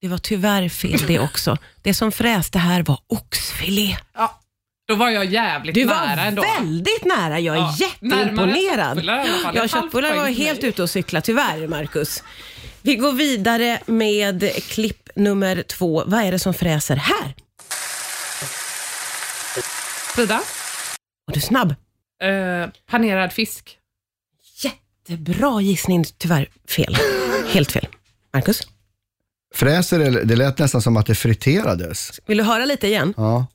Det 0.00 0.08
var 0.08 0.18
tyvärr 0.18 0.68
fel 0.68 1.00
det 1.06 1.18
också. 1.20 1.58
Det 1.82 1.94
som 1.94 2.12
fräste 2.12 2.58
här 2.58 2.82
var 2.82 2.98
oxfilé. 3.06 3.96
Ja, 4.14 4.40
då 4.88 4.94
var 4.94 5.10
jag 5.10 5.24
jävligt 5.24 5.74
Du 5.74 5.84
nära 5.84 6.16
var 6.16 6.22
ändå. 6.22 6.42
väldigt 6.42 7.04
nära. 7.04 7.40
Jag 7.40 7.56
är 7.56 7.60
Ja, 7.60 7.74
jätteimponerad. 7.80 8.88
köttbullar 8.96 9.18
i 9.18 9.20
alla 9.28 9.38
fall. 9.42 9.56
Ja, 9.56 9.64
Ett 9.64 9.72
halvt 9.72 9.84
köttbullar 9.84 10.14
var 10.14 10.26
till 10.26 10.36
helt 10.36 10.60
mig. 10.62 10.68
ute 10.68 10.82
och 10.82 10.90
cykla, 10.90 11.20
tyvärr 11.20 11.66
Marcus. 11.68 12.22
Vi 12.82 12.96
går 12.96 13.12
vidare 13.12 13.80
med 13.86 14.50
klipp 14.62 15.08
nummer 15.16 15.62
två. 15.62 16.02
Vad 16.06 16.20
är 16.20 16.32
det 16.32 16.38
som 16.38 16.54
fräser 16.54 16.96
här? 16.96 17.34
Frida? 20.14 20.40
Och 21.26 21.32
du 21.32 21.38
är 21.38 21.42
snabb. 21.42 21.74
Eh, 22.22 22.70
panerad 22.90 23.32
fisk. 23.32 23.78
Jättebra 24.62 25.60
gissning, 25.60 26.04
tyvärr 26.18 26.48
fel. 26.68 26.96
Helt 27.48 27.72
fel. 27.72 27.86
Marcus, 28.32 28.60
Fräser, 29.54 30.00
eller- 30.00 30.24
det 30.24 30.36
lät 30.36 30.58
nästan 30.58 30.82
som 30.82 30.96
att 30.96 31.06
det 31.06 31.14
friterades. 31.14 32.20
vill 32.26 32.38
du 32.38 32.44
höra 32.44 32.64
lite 32.64 32.86
igen? 32.86 33.14
Ja. 33.16 33.46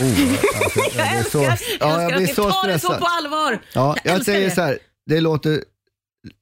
Oh, 0.00 0.32
alltså, 0.64 0.80
jag 0.98 1.30
så, 1.30 1.38
jag 1.38 1.46
ja, 1.48 1.52
älskar 1.56 1.88
jag 1.88 2.04
att 2.04 2.16
blir 2.16 2.26
ni 2.26 2.34
så 2.34 2.50
tar 2.50 2.68
det 2.68 2.78
så 2.78 2.94
på 2.98 3.06
allvar. 3.06 3.58
Ja, 3.72 3.96
jag 4.04 4.14
älskar 4.14 4.32
säger 4.32 4.48
det. 4.48 4.54
så 4.54 4.62
här, 4.62 4.78
det 5.06 5.20
låter 5.20 5.64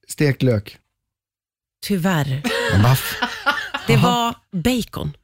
stekt 0.07 0.41
lök. 0.43 0.77
Tyvärr. 1.85 2.41
Det 3.87 3.97
var 3.97 4.35
bacon. 4.51 5.17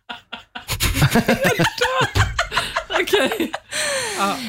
Okej. 3.02 3.52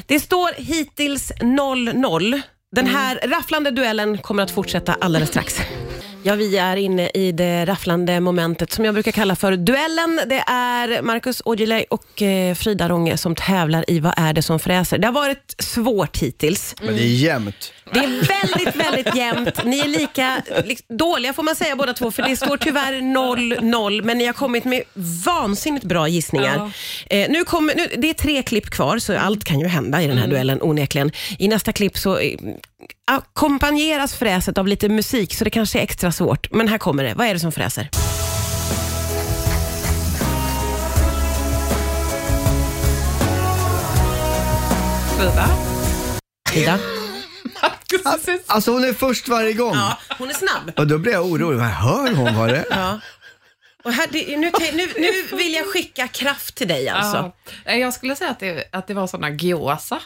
Det 0.07 0.21
står 0.21 0.53
hittills 0.57 1.33
0-0. 1.33 2.41
Den 2.75 2.87
här 2.87 3.21
rafflande 3.23 3.71
duellen 3.71 4.19
kommer 4.19 4.43
att 4.43 4.51
fortsätta 4.51 4.95
alldeles 5.01 5.29
strax. 5.29 5.61
Ja, 6.25 6.35
vi 6.35 6.57
är 6.57 6.77
inne 6.77 7.11
i 7.15 7.33
det 7.33 7.65
rafflande 7.65 8.21
momentet 8.21 8.73
som 8.73 8.85
jag 8.85 8.95
brukar 8.95 9.13
kalla 9.13 9.37
för 9.37 9.57
duellen. 9.57 10.21
Det 10.27 10.45
är 10.47 11.03
Marcus 11.03 11.43
Aujalay 11.45 11.85
och 11.91 12.23
eh, 12.23 12.55
Frida 12.55 12.89
Ronge 12.89 13.17
som 13.17 13.35
tävlar 13.35 13.85
i 13.89 14.01
Vad 14.01 14.15
är 14.17 14.33
det 14.33 14.43
som 14.43 14.59
fräser? 14.59 14.99
Det 14.99 15.07
har 15.07 15.13
varit 15.13 15.55
svårt 15.59 16.17
hittills. 16.17 16.75
Men 16.83 16.97
det 16.97 17.03
är 17.03 17.07
jämnt. 17.07 17.73
Det 17.93 17.99
är 17.99 18.09
väldigt, 18.09 18.77
väldigt 18.77 19.17
jämnt. 19.17 19.65
Ni 19.65 19.79
är 19.79 19.89
lika 19.89 20.43
dåliga 20.89 21.33
får 21.33 21.43
man 21.43 21.57
säga 21.57 21.77
båda 21.77 21.93
två, 21.95 22.11
för 22.11 22.23
det 22.23 22.37
står 22.37 22.57
tyvärr 22.57 22.93
0-0, 22.93 24.03
men 24.03 24.19
ni 24.19 24.27
har 24.27 24.33
kommit 24.33 24.65
med 24.65 24.83
vansinnigt 25.25 25.85
bra 25.85 26.09
gissningar. 26.09 26.73
Eh, 27.11 27.31
nu 27.31 27.45
kommer, 27.45 27.75
nu, 27.75 27.87
det 27.99 28.11
är 28.11 28.15
tre 28.15 28.43
klipp 28.43 28.71
kvar, 28.71 28.99
så 28.99 29.19
allt 29.19 29.45
kan 29.45 29.61
ju 29.61 29.67
hända 29.67 30.03
i 30.03 30.07
den 30.07 30.19
här 30.19 30.27
duellen 30.27 30.63
onekligen. 30.63 31.13
I 31.39 31.49
nästa 31.49 31.73
klipp 31.73 31.99
så 31.99 32.19
eh, 32.19 32.39
ackompanjeras 33.05 34.15
fräset 34.15 34.59
av 34.59 34.67
lite 34.67 34.89
musik, 34.89 35.35
så 35.35 35.45
det 35.45 35.51
kanske 35.51 35.79
är 35.79 35.83
extra 35.83 36.13
svårt. 36.13 36.53
Men 36.53 36.69
här 36.69 36.79
kommer 36.79 37.05
det. 37.05 37.15
Vad 37.15 37.27
är 37.27 37.35
det 37.35 37.41
som 37.41 37.53
fräser? 37.53 37.89
Frida? 45.19 45.49
Frida? 46.49 46.79
Alltså 48.47 48.73
hon 48.73 48.85
är 48.85 48.93
först 48.93 49.29
varje 49.29 49.53
gång. 49.53 49.75
Ja, 49.75 49.99
hon 50.19 50.31
är 50.31 50.35
snabb. 50.35 50.73
Och 50.77 50.87
då 50.87 50.99
blir 50.99 51.13
jag 51.13 51.27
orolig. 51.27 51.59
Vad 51.59 51.67
hör 51.67 52.15
hon? 52.15 52.37
Vad 52.37 52.49
det 52.49 52.57
är? 52.57 52.67
Ja. 52.71 53.01
Och 53.85 53.93
här, 53.93 54.09
det, 54.11 54.37
nu, 54.37 54.51
nu, 54.73 54.89
nu 54.99 55.37
vill 55.37 55.53
jag 55.55 55.67
skicka 55.67 56.09
kraft 56.09 56.55
till 56.55 56.69
dig 56.69 56.89
alltså. 56.89 57.33
Ja. 57.65 57.73
Jag 57.73 57.95
skulle 57.95 58.17
säga 58.17 58.31
att 58.31 58.41
det, 58.41 58.69
att 58.73 58.87
det 58.87 58.95
var 58.95 59.07
såna 59.07 59.31
gyoza. 59.31 60.01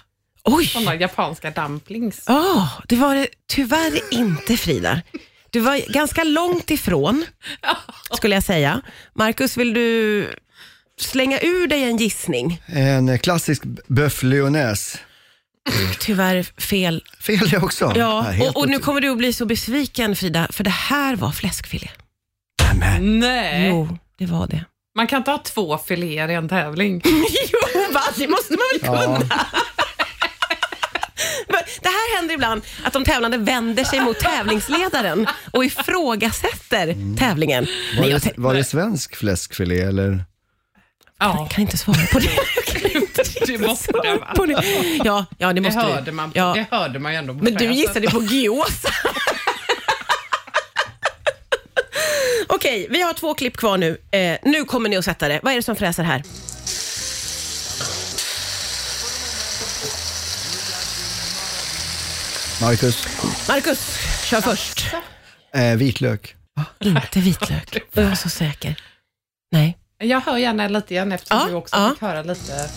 Oj! 0.46 0.66
Såna 0.66 0.94
japanska 0.94 1.50
dumplings. 1.50 2.22
Ja, 2.26 2.68
det 2.88 2.96
var 2.96 3.14
det 3.14 3.28
tyvärr 3.48 4.00
inte 4.10 4.56
Frida. 4.56 5.02
Du 5.50 5.60
var 5.60 5.92
ganska 5.92 6.24
långt 6.24 6.70
ifrån, 6.70 7.24
skulle 8.10 8.34
jag 8.34 8.44
säga. 8.44 8.80
Marcus, 9.14 9.56
vill 9.56 9.74
du 9.74 10.28
slänga 11.00 11.40
ur 11.40 11.66
dig 11.66 11.82
en 11.82 11.96
gissning? 11.96 12.62
En 12.66 13.18
klassisk 13.18 13.62
bœuf 13.88 14.24
lyonnaise. 14.24 14.98
Tyvärr 16.00 16.60
fel. 16.60 17.04
Fel 17.20 17.48
det 17.48 17.58
också. 17.58 17.92
Ja, 17.96 18.34
och, 18.40 18.56
och 18.56 18.68
nu 18.68 18.78
kommer 18.78 19.00
du 19.00 19.10
att 19.10 19.18
bli 19.18 19.32
så 19.32 19.46
besviken 19.46 20.16
Frida, 20.16 20.48
för 20.50 20.64
det 20.64 20.70
här 20.70 21.16
var 21.16 21.32
fläskfilé. 21.32 21.88
Nej. 23.00 23.68
Jo, 23.68 23.98
det 24.18 24.26
var 24.26 24.46
det. 24.46 24.64
Man 24.96 25.06
kan 25.06 25.18
inte 25.18 25.30
ha 25.30 25.38
två 25.38 25.78
filéer 25.78 26.28
i 26.28 26.34
en 26.34 26.48
tävling. 26.48 27.02
jo, 27.52 27.58
va? 27.94 28.02
Det 28.16 28.28
måste 28.28 28.52
man 28.52 28.64
väl 28.72 28.80
kunna? 28.80 29.26
Ja, 29.30 29.36
Det 31.80 31.88
här 31.88 32.16
händer 32.16 32.34
ibland, 32.34 32.62
att 32.84 32.92
de 32.92 33.04
tävlande 33.04 33.38
vänder 33.38 33.84
sig 33.84 34.00
mot 34.00 34.18
tävlingsledaren 34.18 35.26
och 35.52 35.64
ifrågasätter 35.64 37.16
tävlingen. 37.18 37.64
var, 37.96 38.00
Nej, 38.00 38.10
jag 38.10 38.20
det, 38.20 38.32
var 38.36 38.54
det 38.54 38.64
svensk 38.64 39.16
fläskfilé 39.16 39.80
eller? 39.80 40.24
Ja, 41.18 41.48
kan 41.50 41.62
inte 41.62 41.78
svara 41.78 42.06
på 42.12 42.18
det. 42.18 42.28
det 43.46 43.58
måste 43.58 43.92
det 43.92 44.16
va? 44.18 44.32
På 44.36 44.46
det. 44.46 44.62
Ja, 45.04 45.24
ja, 45.38 45.46
det 45.48 45.52
Det 45.54 45.60
måste 45.60 45.80
hörde, 45.80 46.02
du. 46.04 46.12
man 46.12 46.30
Ja. 46.34 46.54
det 46.54 46.76
hörde 46.76 46.98
man 46.98 47.12
ju 47.12 47.18
ändå 47.18 47.34
på 47.34 47.44
Men 47.44 47.54
du 47.54 47.72
gissade 47.72 48.08
på 48.10 48.22
Giosa. 48.22 48.88
Okej, 52.48 52.86
vi 52.90 53.02
har 53.02 53.12
två 53.12 53.34
klipp 53.34 53.56
kvar 53.56 53.78
nu. 53.78 53.98
Eh, 54.10 54.36
nu 54.42 54.64
kommer 54.64 54.88
ni 54.88 54.96
att 54.96 55.04
sätta 55.04 55.28
det. 55.28 55.40
Vad 55.42 55.52
är 55.52 55.56
det 55.56 55.62
som 55.62 55.76
fräser 55.76 56.02
här? 56.02 56.22
Marcus, 62.60 63.06
Marcus, 63.48 63.98
kör 64.24 64.40
först. 64.40 64.86
eh, 65.54 65.76
vitlök. 65.76 66.36
Inte 66.80 67.20
vitlök. 67.20 67.78
Jag 67.92 68.04
var 68.08 68.14
så 68.14 68.28
säker. 68.28 68.80
Nej. 69.52 69.78
Jag 69.98 70.20
hör 70.20 70.36
gärna 70.36 70.68
lite 70.68 70.94
igen 70.94 71.12
eftersom 71.12 71.38
Ja, 71.38 71.46
du 71.46 71.54
också 71.54 71.76
ja. 71.76 71.90
fick 71.90 72.00
höra 72.02 72.22
lite. 72.22 72.68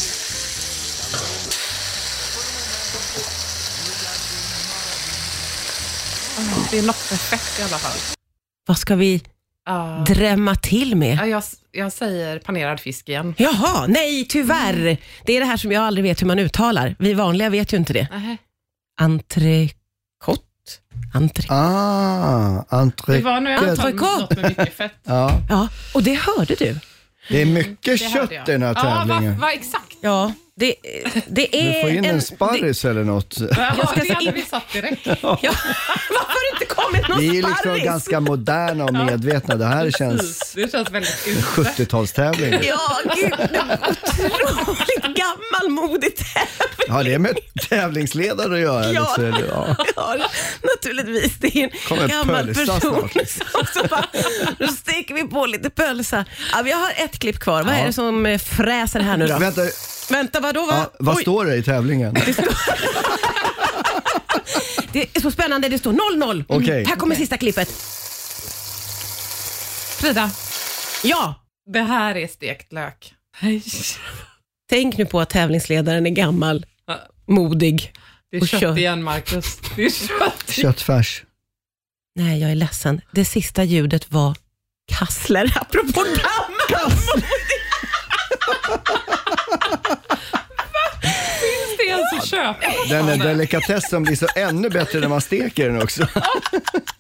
Ah, 6.38 6.68
Det 6.72 6.78
är 6.78 6.84
något 6.84 7.10
perfekt 7.10 7.60
i 7.60 7.64
alla 7.64 7.78
fall. 7.78 7.98
Vad 8.68 8.78
ska 8.78 8.96
vi 8.96 9.22
Ja. 9.66 10.04
drämma 10.08 10.56
till 10.56 10.96
med? 10.96 11.18
Ja, 11.22 11.26
jag, 11.26 11.44
jag 11.72 11.92
säger 11.94 12.40
panerad 12.40 12.80
fisk 12.80 13.10
igen. 13.10 13.36
Jaha, 13.38 13.88
nej 13.88 14.26
tyvärr. 14.30 14.98
Det 15.26 15.34
är 15.36 15.40
det 15.40 15.46
här 15.46 15.58
som 15.58 15.72
jag 15.72 15.84
aldrig 15.84 16.04
vet 16.04 16.22
hur 16.22 16.28
man 16.28 16.40
uttalar. 16.40 16.96
Vi 17.00 17.14
vanliga 17.14 17.50
vet 17.50 17.74
ju 17.74 17.78
inte 17.78 17.94
det. 17.94 18.08
Nähä. 18.12 18.38
Entrecote? 19.00 20.44
Entre... 21.14 21.46
Ah, 21.54 22.66
Det 22.70 22.76
entrecote. 22.76 23.22
var 23.22 23.40
nu 23.42 23.50
jag 23.50 23.70
Entrecote. 23.70 24.20
något 24.20 24.36
med 24.38 24.50
mycket 24.58 24.74
fett. 24.78 24.92
Ja, 25.04 25.42
Ja, 25.50 25.68
och 25.94 26.04
det 26.04 26.14
hörde 26.14 26.56
du. 26.56 26.80
det 27.30 27.42
är 27.42 27.46
mycket 27.46 27.84
Det 27.84 27.98
kött 27.98 28.32
i 28.32 28.40
den 28.46 28.62
här 28.64 28.76
Ja, 28.76 28.84
vad 28.84 29.08
tävlingen. 29.08 29.40
va, 29.40 29.52
exakt. 29.54 29.96
Ja, 30.02 30.34
det, 30.56 30.76
det 31.28 31.56
är 31.70 31.74
Du 31.76 31.82
får 31.82 31.90
in 31.90 32.06
en 32.06 32.22
sparris 32.22 32.86
eller 32.86 33.04
något. 33.04 33.38
Ja, 33.40 33.48
ska 33.88 34.02
det 34.02 34.14
hade 34.14 34.26
in- 34.26 34.34
vi 34.34 34.42
satt 34.42 34.74
direkt. 34.74 35.06
Ja, 35.06 35.40
det 35.42 35.48
inte 36.62 36.66
kommit 36.76 37.08
någon 37.10 37.20
Vi 37.20 37.28
är 37.28 37.34
liksom 37.34 37.54
sparris? 37.60 37.84
ganska 37.84 38.20
moderna 38.20 38.84
och 38.86 38.94
medvetna. 38.94 39.56
Det 39.56 39.66
här 39.66 39.92
känns 39.92 40.52
Det 40.56 40.72
känns 40.72 40.92
väldigt 40.92 41.28
ute. 41.28 41.42
70-talstävling. 41.42 42.60
Ja, 42.64 43.00
gud. 43.16 43.34
Otroligt 43.34 45.18
gammalmodig 45.18 46.16
tävling. 46.16 46.90
Har 46.90 47.04
det 47.04 47.20
med 47.20 47.38
tävlingsledare 47.70 48.54
att 48.54 48.60
göra? 48.60 48.92
Ja. 48.94 49.16
eller 49.18 49.32
så 49.32 49.46
ja. 49.50 49.76
Ja, 49.96 50.16
naturligtvis. 50.76 51.34
Det 51.40 51.64
är 51.64 51.88
Kommer 51.88 52.02
en 52.04 52.10
gammal 52.10 52.46
pölsa 52.54 52.74
person. 52.74 53.10
snart, 53.10 53.28
som 53.52 53.82
så 53.82 53.88
bara, 53.88 54.06
nu 54.60 54.68
steker 54.68 55.14
vi 55.14 55.24
på 55.24 55.46
lite 55.46 55.70
pölsa. 55.70 56.26
Ja, 56.52 56.62
vi 56.64 56.72
har 56.72 56.90
ett 56.96 57.20
klipp 57.20 57.40
kvar. 57.40 57.64
Vad 57.64 57.74
är 57.74 57.86
det 57.86 57.94
som 57.94 58.26
eh, 58.26 58.38
fräser 58.40 59.00
här 59.00 59.18
nu 59.18 59.28
då? 59.28 59.38
Vänta, 59.38 59.62
Vänta, 60.10 60.40
vadå? 60.40 60.66
Va? 60.66 60.74
ja, 60.78 60.90
vad 61.00 61.16
Oj, 61.16 61.22
står 61.22 61.46
det 61.46 61.56
i 61.56 61.64
tävlingen? 61.64 62.14
Det 62.14 62.38
är 64.96 65.22
så 65.22 65.32
spännande. 65.32 65.70
Det 65.70 65.78
står 65.78 65.94
0-0. 65.94 66.46
Okej. 66.48 66.86
Här 66.86 66.96
kommer 66.96 67.16
sista 67.16 67.38
klippet. 67.38 67.70
Frida, 70.00 70.32
Ja, 71.04 71.36
det 71.74 71.80
här 71.82 72.16
är 72.18 72.28
stekt 72.28 72.74
lök. 72.74 73.14
tänk 74.70 74.98
nu 74.98 75.06
på 75.06 75.20
att 75.22 75.30
tävlingsledaren 75.30 76.06
är 76.06 76.10
gammal, 76.10 76.66
modig. 77.28 77.94
Det 78.32 78.38
är 78.38 78.42
Och 78.42 78.48
kött 78.48 78.60
kött. 78.60 78.78
igen, 78.78 79.04
Marcus. 79.04 79.58
Det 79.76 79.86
är 79.86 79.90
kött. 80.08 80.50
Köttfärs. 80.50 81.24
Nej, 82.16 82.42
jag 82.42 82.52
är 82.52 82.56
ledsen. 82.56 83.02
Det 83.12 83.26
sista 83.26 83.64
ljudet 83.64 84.12
var 84.12 84.36
kassler, 84.92 85.52
apropå 85.62 86.04
gammal. 86.70 87.24
Det 91.90 91.94
ens 91.94 92.24
att 92.24 92.30
köpa? 92.30 92.68
Den 92.90 93.06
där 93.06 93.18
delikatessen 93.28 94.04
blir 94.04 94.16
så 94.16 94.28
ännu 94.36 94.70
bättre 94.70 95.00
när 95.00 95.08
man 95.08 95.22
steker 95.22 95.70
den 95.70 95.82
också. 95.82 96.08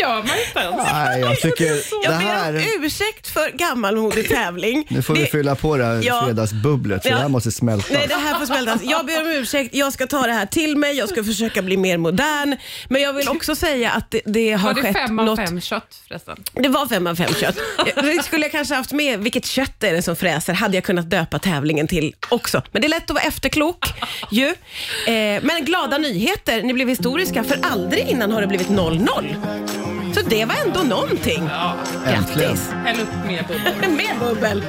Gör 0.00 0.14
man 0.14 0.22
inte 0.22 0.58
ens. 0.60 0.76
Nej, 0.92 1.20
jag 1.20 1.36
tycker 1.40 1.64
det 1.64 1.82
Jag 2.04 2.18
ber 2.18 2.24
här... 2.26 2.52
om 2.54 2.84
ursäkt 2.84 3.28
för 3.28 3.50
gammalmodig 3.50 4.28
tävling. 4.28 4.86
Nu 4.90 5.02
får 5.02 5.14
vi 5.14 5.20
Det- 5.20 5.26
fylla 5.26 5.54
på 5.54 5.76
det 5.76 5.84
här 5.84 6.00
Ja. 6.04 6.22
fredagsbubblet 6.24 7.02
för 7.02 7.08
Ja. 7.10 7.14
det 7.16 7.22
här 7.22 7.28
måste 7.28 7.52
smälta. 7.52 7.94
Nej, 7.94 8.06
det 8.08 8.14
här 8.14 8.38
får 8.38 8.46
smältas. 8.46 8.80
Jag 8.82 9.06
ber 9.06 9.20
om 9.20 9.26
ursäkt. 9.28 9.74
Jag 9.74 9.92
ska 9.92 10.06
ta 10.06 10.26
det 10.26 10.32
här 10.32 10.46
till 10.46 10.76
mig. 10.76 10.94
Jag 10.96 11.08
ska 11.08 11.24
försöka 11.24 11.62
bli 11.62 11.76
mer 11.76 11.98
modern. 11.98 12.56
Men 12.88 13.02
jag 13.02 13.12
vill 13.12 13.28
också 13.28 13.54
säga 13.56 13.90
att 13.90 14.10
det, 14.10 14.20
det 14.24 14.52
har 14.52 14.68
Var 14.68 14.74
det 14.74 14.82
skett 14.82 14.96
fem 14.96 15.18
av 15.18 15.24
något... 15.24 15.38
fem 15.38 15.60
kött 15.60 16.00
förresten? 16.08 16.36
Det 16.52 16.68
var 16.68 16.86
fem 16.86 17.06
av 17.06 17.14
fem 17.14 17.34
kött. 17.40 17.56
Det 17.94 18.22
skulle 18.24 18.42
jag 18.42 18.52
kanske 18.52 18.74
haft 18.74 18.92
med 18.92 19.20
vilket 19.20 19.46
kött 19.46 19.82
är 19.84 19.92
det 19.92 20.02
som 20.02 20.16
fräser, 20.16 20.52
hade 20.52 20.74
jag 20.76 20.84
kunnat 20.84 21.10
döpa 21.10 21.38
tävlingen 21.38 21.86
till 21.86 22.14
också. 22.28 22.62
Men 22.72 22.82
det 22.82 22.86
är 22.86 22.90
lätt 22.90 23.04
att 23.04 23.10
vara 23.10 23.24
efterklok 23.24 23.84
ju. 24.30 24.46
Eh, 24.46 25.42
men 25.42 25.64
glada 25.64 25.98
nyheter, 25.98 26.62
ni 26.62 26.72
blev 26.74 26.88
historiska 26.88 27.44
för 27.44 27.58
aldrig 27.62 28.08
innan 28.08 28.32
har 28.32 28.40
det 28.40 28.46
blivit 28.46 28.68
0-0. 28.68 29.87
Så 30.14 30.20
det 30.28 30.44
var 30.44 30.54
ändå 30.66 30.80
någonting. 30.82 31.50
Äntligen. 32.06 32.48
Grattis! 32.48 32.70
Häll 32.84 33.00
upp 33.00 33.26
mer 33.26 33.42
bubbel. 33.48 33.90
Mer 33.96 34.18
bubbel. 34.20 34.64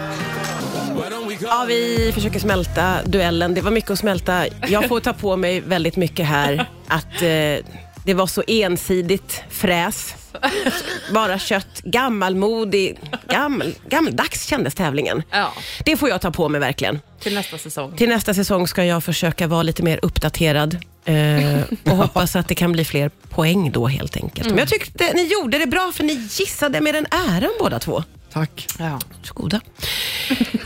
Ja, 1.41 1.65
vi 1.67 2.11
försöker 2.13 2.39
smälta 2.39 2.95
duellen. 3.05 3.53
Det 3.53 3.61
var 3.61 3.71
mycket 3.71 3.91
att 3.91 3.99
smälta. 3.99 4.43
Jag 4.67 4.87
får 4.87 4.99
ta 4.99 5.13
på 5.13 5.35
mig 5.35 5.59
väldigt 5.61 5.95
mycket 5.95 6.25
här 6.25 6.65
att 6.87 7.21
eh, 7.21 7.65
det 8.05 8.13
var 8.13 8.27
så 8.27 8.43
ensidigt 8.47 9.43
fräs. 9.49 10.15
Bara 11.13 11.39
kött. 11.39 11.81
Gammalmodig. 11.83 12.99
Gammel, 13.29 13.75
gammaldags 13.89 14.45
kändes 14.45 14.75
tävlingen. 14.75 15.23
Ja, 15.31 15.53
Det 15.85 15.97
får 15.97 16.09
jag 16.09 16.21
ta 16.21 16.31
på 16.31 16.49
mig 16.49 16.61
verkligen. 16.61 16.99
till 17.19 17.33
nästa 17.35 17.57
säsong. 17.57 17.97
Till 17.97 18.09
nästa 18.09 18.33
säsong 18.33 18.67
ska 18.67 18.85
jag 18.85 19.03
försöka 19.03 19.47
vara 19.47 19.63
lite 19.63 19.83
mer 19.83 19.99
uppdaterad 20.01 20.77
eh, 21.05 21.61
och 21.83 21.97
hoppas 21.97 22.35
att 22.35 22.47
det 22.47 22.55
kan 22.55 22.71
bli 22.71 22.85
fler 22.85 23.09
poäng 23.29 23.71
då 23.71 23.87
helt 23.87 24.17
enkelt. 24.17 24.49
Men 24.49 24.57
jag 24.57 24.67
tyckte 24.67 25.13
ni 25.13 25.23
gjorde 25.23 25.57
det 25.57 25.67
bra 25.67 25.91
för 25.93 26.03
ni 26.03 26.13
gissade 26.13 26.81
med 26.81 26.93
den 26.93 27.05
äran 27.11 27.51
båda 27.59 27.79
två. 27.79 28.03
Tack. 28.33 28.67
Ja. 28.79 28.99
Varsågoda. 29.19 29.61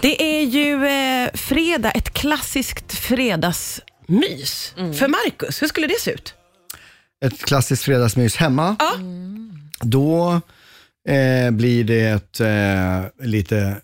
Det 0.02 0.24
är 0.40 0.44
ju 0.44 0.86
eh, 0.86 1.30
fredag, 1.34 1.92
ett 1.92 2.14
klassiskt 2.14 2.94
fredagsmys. 3.00 4.74
För 4.76 5.08
Marcus, 5.08 5.62
hur 5.62 5.68
skulle 5.68 5.88
det 5.88 6.00
se 6.00 6.12
ut? 6.12 6.34
Ett 7.26 7.46
klassiskt 7.46 7.84
fredagsmys 7.84 8.36
hemma. 8.36 8.76
Ja. 8.80 8.92
Då 9.82 10.42
eh, 11.10 11.52
blir 11.52 11.84
det 11.84 12.40
eh, 12.40 13.26
lite 13.26 13.78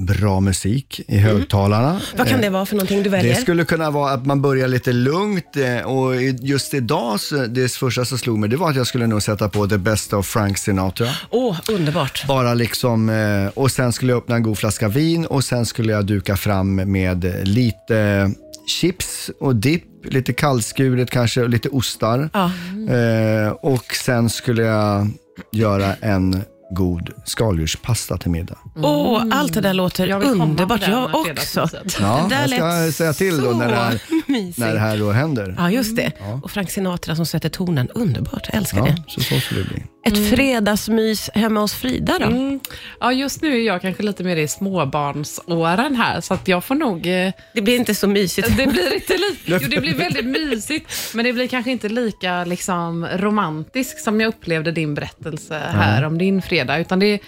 bra 0.00 0.40
musik 0.40 1.00
i 1.08 1.18
högtalarna. 1.18 1.90
Mm. 1.90 2.02
Vad 2.16 2.28
kan 2.28 2.40
det 2.40 2.50
vara 2.50 2.66
för 2.66 2.74
någonting 2.76 3.02
du 3.02 3.10
väljer? 3.10 3.34
Det 3.34 3.40
skulle 3.40 3.64
kunna 3.64 3.90
vara 3.90 4.12
att 4.12 4.26
man 4.26 4.42
börjar 4.42 4.68
lite 4.68 4.92
lugnt 4.92 5.56
eh, 5.56 5.86
och 5.86 6.22
just 6.22 6.74
idag, 6.74 7.20
så, 7.20 7.46
det 7.46 7.72
första 7.72 8.04
som 8.04 8.18
slog 8.18 8.38
mig, 8.38 8.48
det 8.48 8.56
var 8.56 8.70
att 8.70 8.76
jag 8.76 8.86
skulle 8.86 9.06
nog 9.06 9.22
sätta 9.22 9.48
på 9.48 9.68
The 9.68 9.78
Best 9.78 10.12
of 10.12 10.26
Frank 10.26 10.58
Sinatra. 10.58 11.08
Åh, 11.30 11.60
underbart. 11.70 12.26
Bara 12.26 12.54
liksom, 12.54 13.08
eh, 13.08 13.46
och 13.54 13.70
sen 13.70 13.92
skulle 13.92 14.12
jag 14.12 14.18
öppna 14.18 14.36
en 14.36 14.42
god 14.42 14.58
flaska 14.58 14.88
vin 14.88 15.26
och 15.26 15.44
sen 15.44 15.66
skulle 15.66 15.92
jag 15.92 16.06
duka 16.06 16.36
fram 16.36 16.74
med 16.74 17.48
lite 17.48 18.30
chips 18.66 19.30
och 19.40 19.56
dipp, 19.56 19.84
lite 20.04 20.32
kallskuret 20.32 21.10
kanske 21.10 21.42
och 21.42 21.48
lite 21.48 21.68
ostar. 21.68 22.30
Ja. 22.32 22.50
Eh, 22.94 23.48
och 23.48 23.94
sen 23.94 24.30
skulle 24.30 24.62
jag 24.62 25.08
göra 25.50 25.94
en 26.00 26.44
god 26.74 27.10
skaldjurspasta 27.24 28.16
till 28.18 28.30
middag. 28.30 28.58
Åh, 28.76 29.22
allt 29.30 29.54
det 29.54 29.60
där 29.60 29.74
låter 29.74 30.06
Jag 30.06 30.18
vill 30.18 30.28
komma 30.28 30.44
underbart. 30.44 30.80
på 30.80 30.86
det 30.86 30.92
Jag 30.92 31.08
här 31.08 31.16
också. 31.32 31.66
fredagsmyset. 31.68 32.00
Ja, 32.00 32.26
Det 32.30 32.34
där 32.34 32.40
jag 32.40 32.50
ska 32.50 32.66
lät 32.86 32.94
säga 32.96 33.12
till 33.12 33.40
då 33.42 33.50
när 33.50 33.68
det 33.68 33.74
här, 33.76 33.98
så 34.08 34.14
mysigt. 34.32 34.58
när 34.58 34.72
det 34.74 34.80
här 34.80 34.98
då 34.98 35.10
händer. 35.10 35.54
Ja, 35.58 35.70
just 35.70 35.96
det. 35.96 36.12
Och 36.42 36.50
Frank 36.50 36.70
Sinatra 36.70 37.16
som 37.16 37.26
sätter 37.26 37.48
tonen. 37.48 37.88
Underbart, 37.94 38.46
jag 38.52 38.56
älskar 38.58 38.78
Ja, 38.78 38.84
det. 38.84 39.02
så 39.08 39.20
så 39.20 39.40
skulle 39.40 39.60
det 39.62 39.68
bli. 39.68 39.82
Ett 40.04 40.30
fredagsmys 40.30 41.30
hemma 41.34 41.60
hos 41.60 41.74
Frida 41.74 42.18
då? 42.18 42.26
Mm. 42.26 42.60
Ja, 43.00 43.12
just 43.12 43.42
nu 43.42 43.56
är 43.60 43.66
jag 43.66 43.80
kanske 43.82 44.02
lite 44.02 44.24
mer 44.24 44.36
i 44.36 44.48
småbarnsåren 44.48 45.96
här, 45.96 46.20
så 46.20 46.34
att 46.34 46.48
jag 46.48 46.64
får 46.64 46.74
nog... 46.74 47.06
eh, 47.06 47.32
Det 47.54 47.62
blir 47.62 47.76
inte 47.76 47.94
så 47.94 48.08
mysigt. 48.08 48.56
Det 48.56 48.66
blir, 48.66 48.94
inte 48.94 49.12
li- 49.12 49.38
jo, 49.44 49.58
det 49.70 49.80
blir 49.80 49.94
väldigt 49.94 50.26
mysigt, 50.26 50.90
men 51.14 51.24
det 51.24 51.32
blir 51.32 51.48
kanske 51.48 51.70
inte 51.70 51.88
lika 51.88 52.44
liksom, 52.44 53.06
romantiskt 53.16 54.00
som 54.04 54.20
jag 54.20 54.28
upplevde 54.28 54.72
din 54.72 54.94
berättelse 54.94 55.60
här 55.72 56.02
om 56.04 56.18
din 56.18 56.42
fredag, 56.62 56.78
utan 56.78 56.98
det 56.98 57.18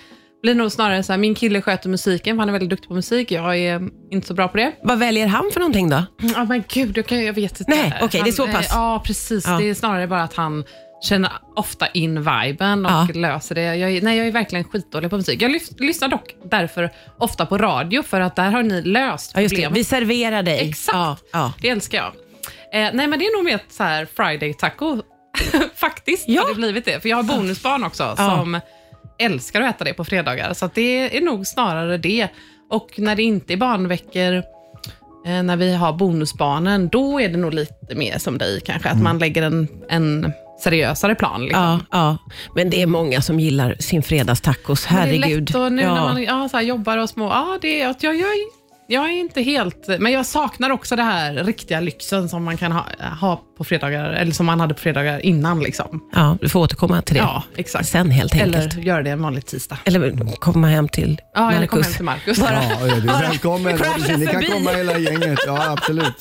blir 0.43 0.55
nog 0.55 0.73
snarare 0.73 1.03
så 1.03 1.13
här, 1.13 1.19
min 1.19 1.35
kille 1.35 1.63
sköter 1.63 1.89
musiken, 1.89 2.37
för 2.37 2.39
han 2.41 2.49
är 2.49 2.53
väldigt 2.53 2.71
duktig 2.71 2.89
på 2.89 2.95
musik, 2.95 3.31
jag 3.33 3.57
är 3.59 3.83
inte 4.11 4.27
så 4.27 4.35
bra 4.35 4.49
på 4.49 4.57
det. 4.57 4.73
Vad 4.83 4.99
väljer 4.99 5.27
han 5.27 5.51
för 5.53 5.61
någonting 5.61 5.89
då? 5.91 6.03
Ja, 6.35 6.45
men 6.45 6.65
gud, 6.69 6.99
jag, 6.99 7.07
kan, 7.07 7.25
jag 7.25 7.33
vet 7.33 7.61
inte. 7.61 7.71
Nej, 7.73 7.95
okej, 8.03 8.21
det 8.25 8.31
är 8.31 8.33
så 8.33 8.47
Han, 8.47 8.55
pass. 8.55 8.71
eh, 8.71 8.77
Ja, 8.77 9.03
precis. 9.07 9.45
Ja. 9.47 9.59
Det 9.59 9.71
är 9.71 9.75
snarare 9.75 10.07
bara 10.07 10.23
att 10.23 10.35
han 10.35 10.65
känner 11.09 11.31
ofta 11.57 11.87
in 11.87 12.19
viben 12.19 12.87
och 12.87 12.93
Ja. 12.93 13.09
löser 13.15 13.55
det. 13.55 13.63
Jag 13.77 13.91
är, 13.91 14.03
nej, 14.03 14.19
jag 14.19 14.27
är 14.27 14.33
verkligen 14.33 14.65
skitdålig 14.65 15.11
på 15.11 15.17
musik. 15.17 15.43
Jag 15.43 15.51
lys- 15.51 15.75
lyssnar 15.79 16.09
dock 16.09 16.35
därför 16.51 16.91
ofta 17.19 17.47
på 17.47 17.59
radio, 17.59 18.03
för 18.03 18.21
att 18.21 18.37
där 18.37 18.51
har 18.51 18.63
ni 18.63 18.83
löst 18.83 19.33
Ja, 19.35 19.41
problemet. 19.49 19.79
Vi 19.79 19.85
serverar 19.85 20.43
dig. 20.43 20.69
Exakt. 20.69 20.95
Ja, 20.97 21.17
ja. 21.33 21.53
Det 21.61 21.69
älskar 21.69 21.99
jag. 21.99 22.07
Eh, 22.87 22.91
nej, 22.95 23.07
men 23.07 23.19
det 23.19 23.25
är 23.27 23.37
nog 23.37 23.45
mer 23.45 23.55
ett 23.55 23.65
så 23.73 23.83
här 23.83 24.07
Friday-taco. 24.17 25.03
Faktiskt 25.77 26.25
Ja. 26.29 26.43
har 26.43 26.49
det 26.49 26.55
blivit 26.55 26.85
det. 26.85 27.01
För 27.01 27.09
jag 27.09 27.17
har 27.17 27.23
bonusbarn 27.23 27.85
också 27.85 28.15
som 28.17 28.61
älskar 29.19 29.61
att 29.61 29.75
äta 29.75 29.85
det 29.85 29.95
på 29.95 30.05
fredagar. 30.05 30.55
Så 30.55 30.71
det 30.75 31.17
är 31.17 31.21
nog 31.21 31.47
snarare 31.47 31.99
det. 31.99 32.29
Och 32.71 32.91
när 32.97 33.17
det 33.17 33.23
inte 33.23 33.53
är 33.53 33.57
barnveckor, 33.57 34.35
eh, 35.27 35.43
när 35.43 35.57
vi 35.57 35.75
har 35.75 35.93
bonusbarnen, 35.93 36.89
då 36.89 37.21
är 37.21 37.29
det 37.29 37.37
nog 37.37 37.55
lite 37.55 37.95
mer 37.95 38.19
som 38.19 38.39
dig 38.39 38.61
kanske. 38.61 38.89
Att 38.89 39.03
man 39.03 39.19
lägger 39.19 39.43
en, 39.43 39.69
en 39.89 40.33
seriösare 40.61 41.15
plan. 41.15 41.43
Liksom. 41.43 41.63
Ja, 41.63 41.81
ja, 41.91 42.19
men 42.55 42.71
det 42.71 42.83
är 42.83 42.87
många 42.87 43.23
som 43.23 43.41
gillar 43.41 43.77
sin 43.79 44.03
fredagstacos. 44.03 44.91
Men 44.91 44.99
Herregud. 44.99 45.23
Det 45.23 45.29
är 45.29 45.41
lätt 45.41 45.55
och 45.55 45.73
nu 45.73 45.83
ja. 45.83 45.95
när 45.95 46.03
man 46.03 46.23
ja, 46.23 46.49
så 46.49 46.61
jobbar 46.61 46.99
och 46.99 47.11
små, 47.11 47.29
ja, 47.29 47.59
det 47.63 47.81
är, 47.81 47.89
att 47.89 48.03
jag, 48.03 48.17
jag, 48.17 48.29
jag 48.89 49.05
är 49.05 49.13
inte 49.13 49.43
helt, 49.43 49.89
men 49.99 50.13
jag 50.13 50.27
saknar 50.27 50.71
också 50.71 50.97
det 50.97 51.03
här 51.03 51.33
riktiga 51.35 51.81
lyxen 51.81 52.29
som 52.29 52.45
man 52.45 52.57
kan 52.57 52.73
ha, 52.73 52.85
ha 53.21 53.43
på 53.59 53.65
fredagar, 53.65 54.05
eller 54.11 54.33
som 54.33 54.47
man 54.47 54.61
hade 54.61 54.75
på 54.75 54.81
fredagar 54.81 55.21
innan. 55.27 55.61
Liksom. 55.61 56.01
ja, 56.15 56.37
du 56.41 56.49
får 56.49 56.61
återkomma 56.61 57.03
till 57.03 57.15
det 57.15 57.21
Ja, 57.21 57.43
exakt. 57.57 57.89
sen 57.89 58.11
helt 58.11 58.35
enkelt. 58.35 58.57
Eller 58.57 58.83
göra 58.85 59.03
det 59.03 59.11
en 59.11 59.23
vanlig 59.23 59.47
tisdag. 59.47 59.79
Eller 59.85 60.37
komma 60.37 60.67
hem 60.69 60.89
till 60.89 61.21
Ja, 61.35 61.53
eller 61.53 61.67
kom 61.67 61.79
Marcus. 61.79 61.87
hem 61.87 61.97
till 61.97 62.05
Marcus. 62.05 62.39
Bara- 62.41 62.53
Ja, 62.53 62.87
ja, 62.87 62.95
du 62.95 63.09
är 63.09 63.21
välkommen. 63.21 63.79
Ni 64.19 64.27
kan 64.27 64.43
komma 64.45 64.71
hela 64.71 64.99
gänget. 64.99 65.39
Ja, 65.47 65.71
absolut. 65.73 66.15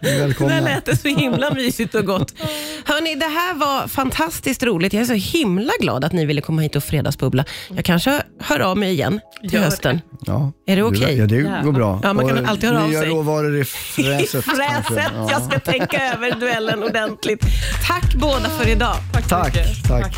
Är 0.00 0.12
Det 0.12 0.18
välkomna. 0.18 0.60
lät 0.60 0.84
det 0.84 0.96
så 0.96 1.08
himla 1.08 1.54
mysigt 1.54 1.94
och 1.94 2.04
gott. 2.06 2.34
Hörni, 2.84 3.14
det 3.14 3.24
här 3.26 3.54
var 3.54 3.88
fantastiskt 3.88 4.62
roligt. 4.62 4.92
Jag 4.92 5.02
är 5.02 5.06
så 5.06 5.38
himla 5.38 5.72
glad 5.80 6.04
att 6.04 6.12
ni 6.12 6.26
ville 6.26 6.40
komma 6.40 6.62
hit 6.62 6.76
och 6.76 6.84
fredagsbubbla. 6.84 7.44
Jag 7.74 7.84
kanske 7.84 8.22
hör 8.40 8.60
av 8.60 8.76
mig 8.78 8.90
igen 8.92 9.20
till 9.40 9.52
Gör 9.52 9.58
det. 9.60 9.64
hösten. 9.64 10.00
Ja. 10.26 10.52
Är 10.66 10.76
det 10.76 10.82
Du- 10.82 10.86
okej? 10.86 11.16
Ja, 11.18 11.26
det 11.26 11.42
går 11.64 11.72
bra. 11.72 12.00
Ja, 12.02 12.12
man 12.12 12.28
kan 12.28 12.38
Och 12.38 12.48
alltid 12.50 12.68
höra 12.70 12.82
av 12.82 12.88
nya 12.88 13.00
sig. 13.00 13.08
råvaror 13.08 13.56
i 13.56 13.60
I 13.60 13.64
fräset. 13.64 14.44
kanske. 14.44 14.54
fräset. 14.94 15.12
Ja. 15.16 15.28
Jag 15.30 15.42
ska 15.42 15.58
tänka 15.60 16.12
över 16.12 16.40
duellen 16.40 16.82
ordentligt. 16.82 17.40
Tack 17.88 18.14
båda 18.14 18.48
för 18.48 18.68
idag. 18.68 18.96
Tack, 19.28 19.52
tack. 19.88 20.10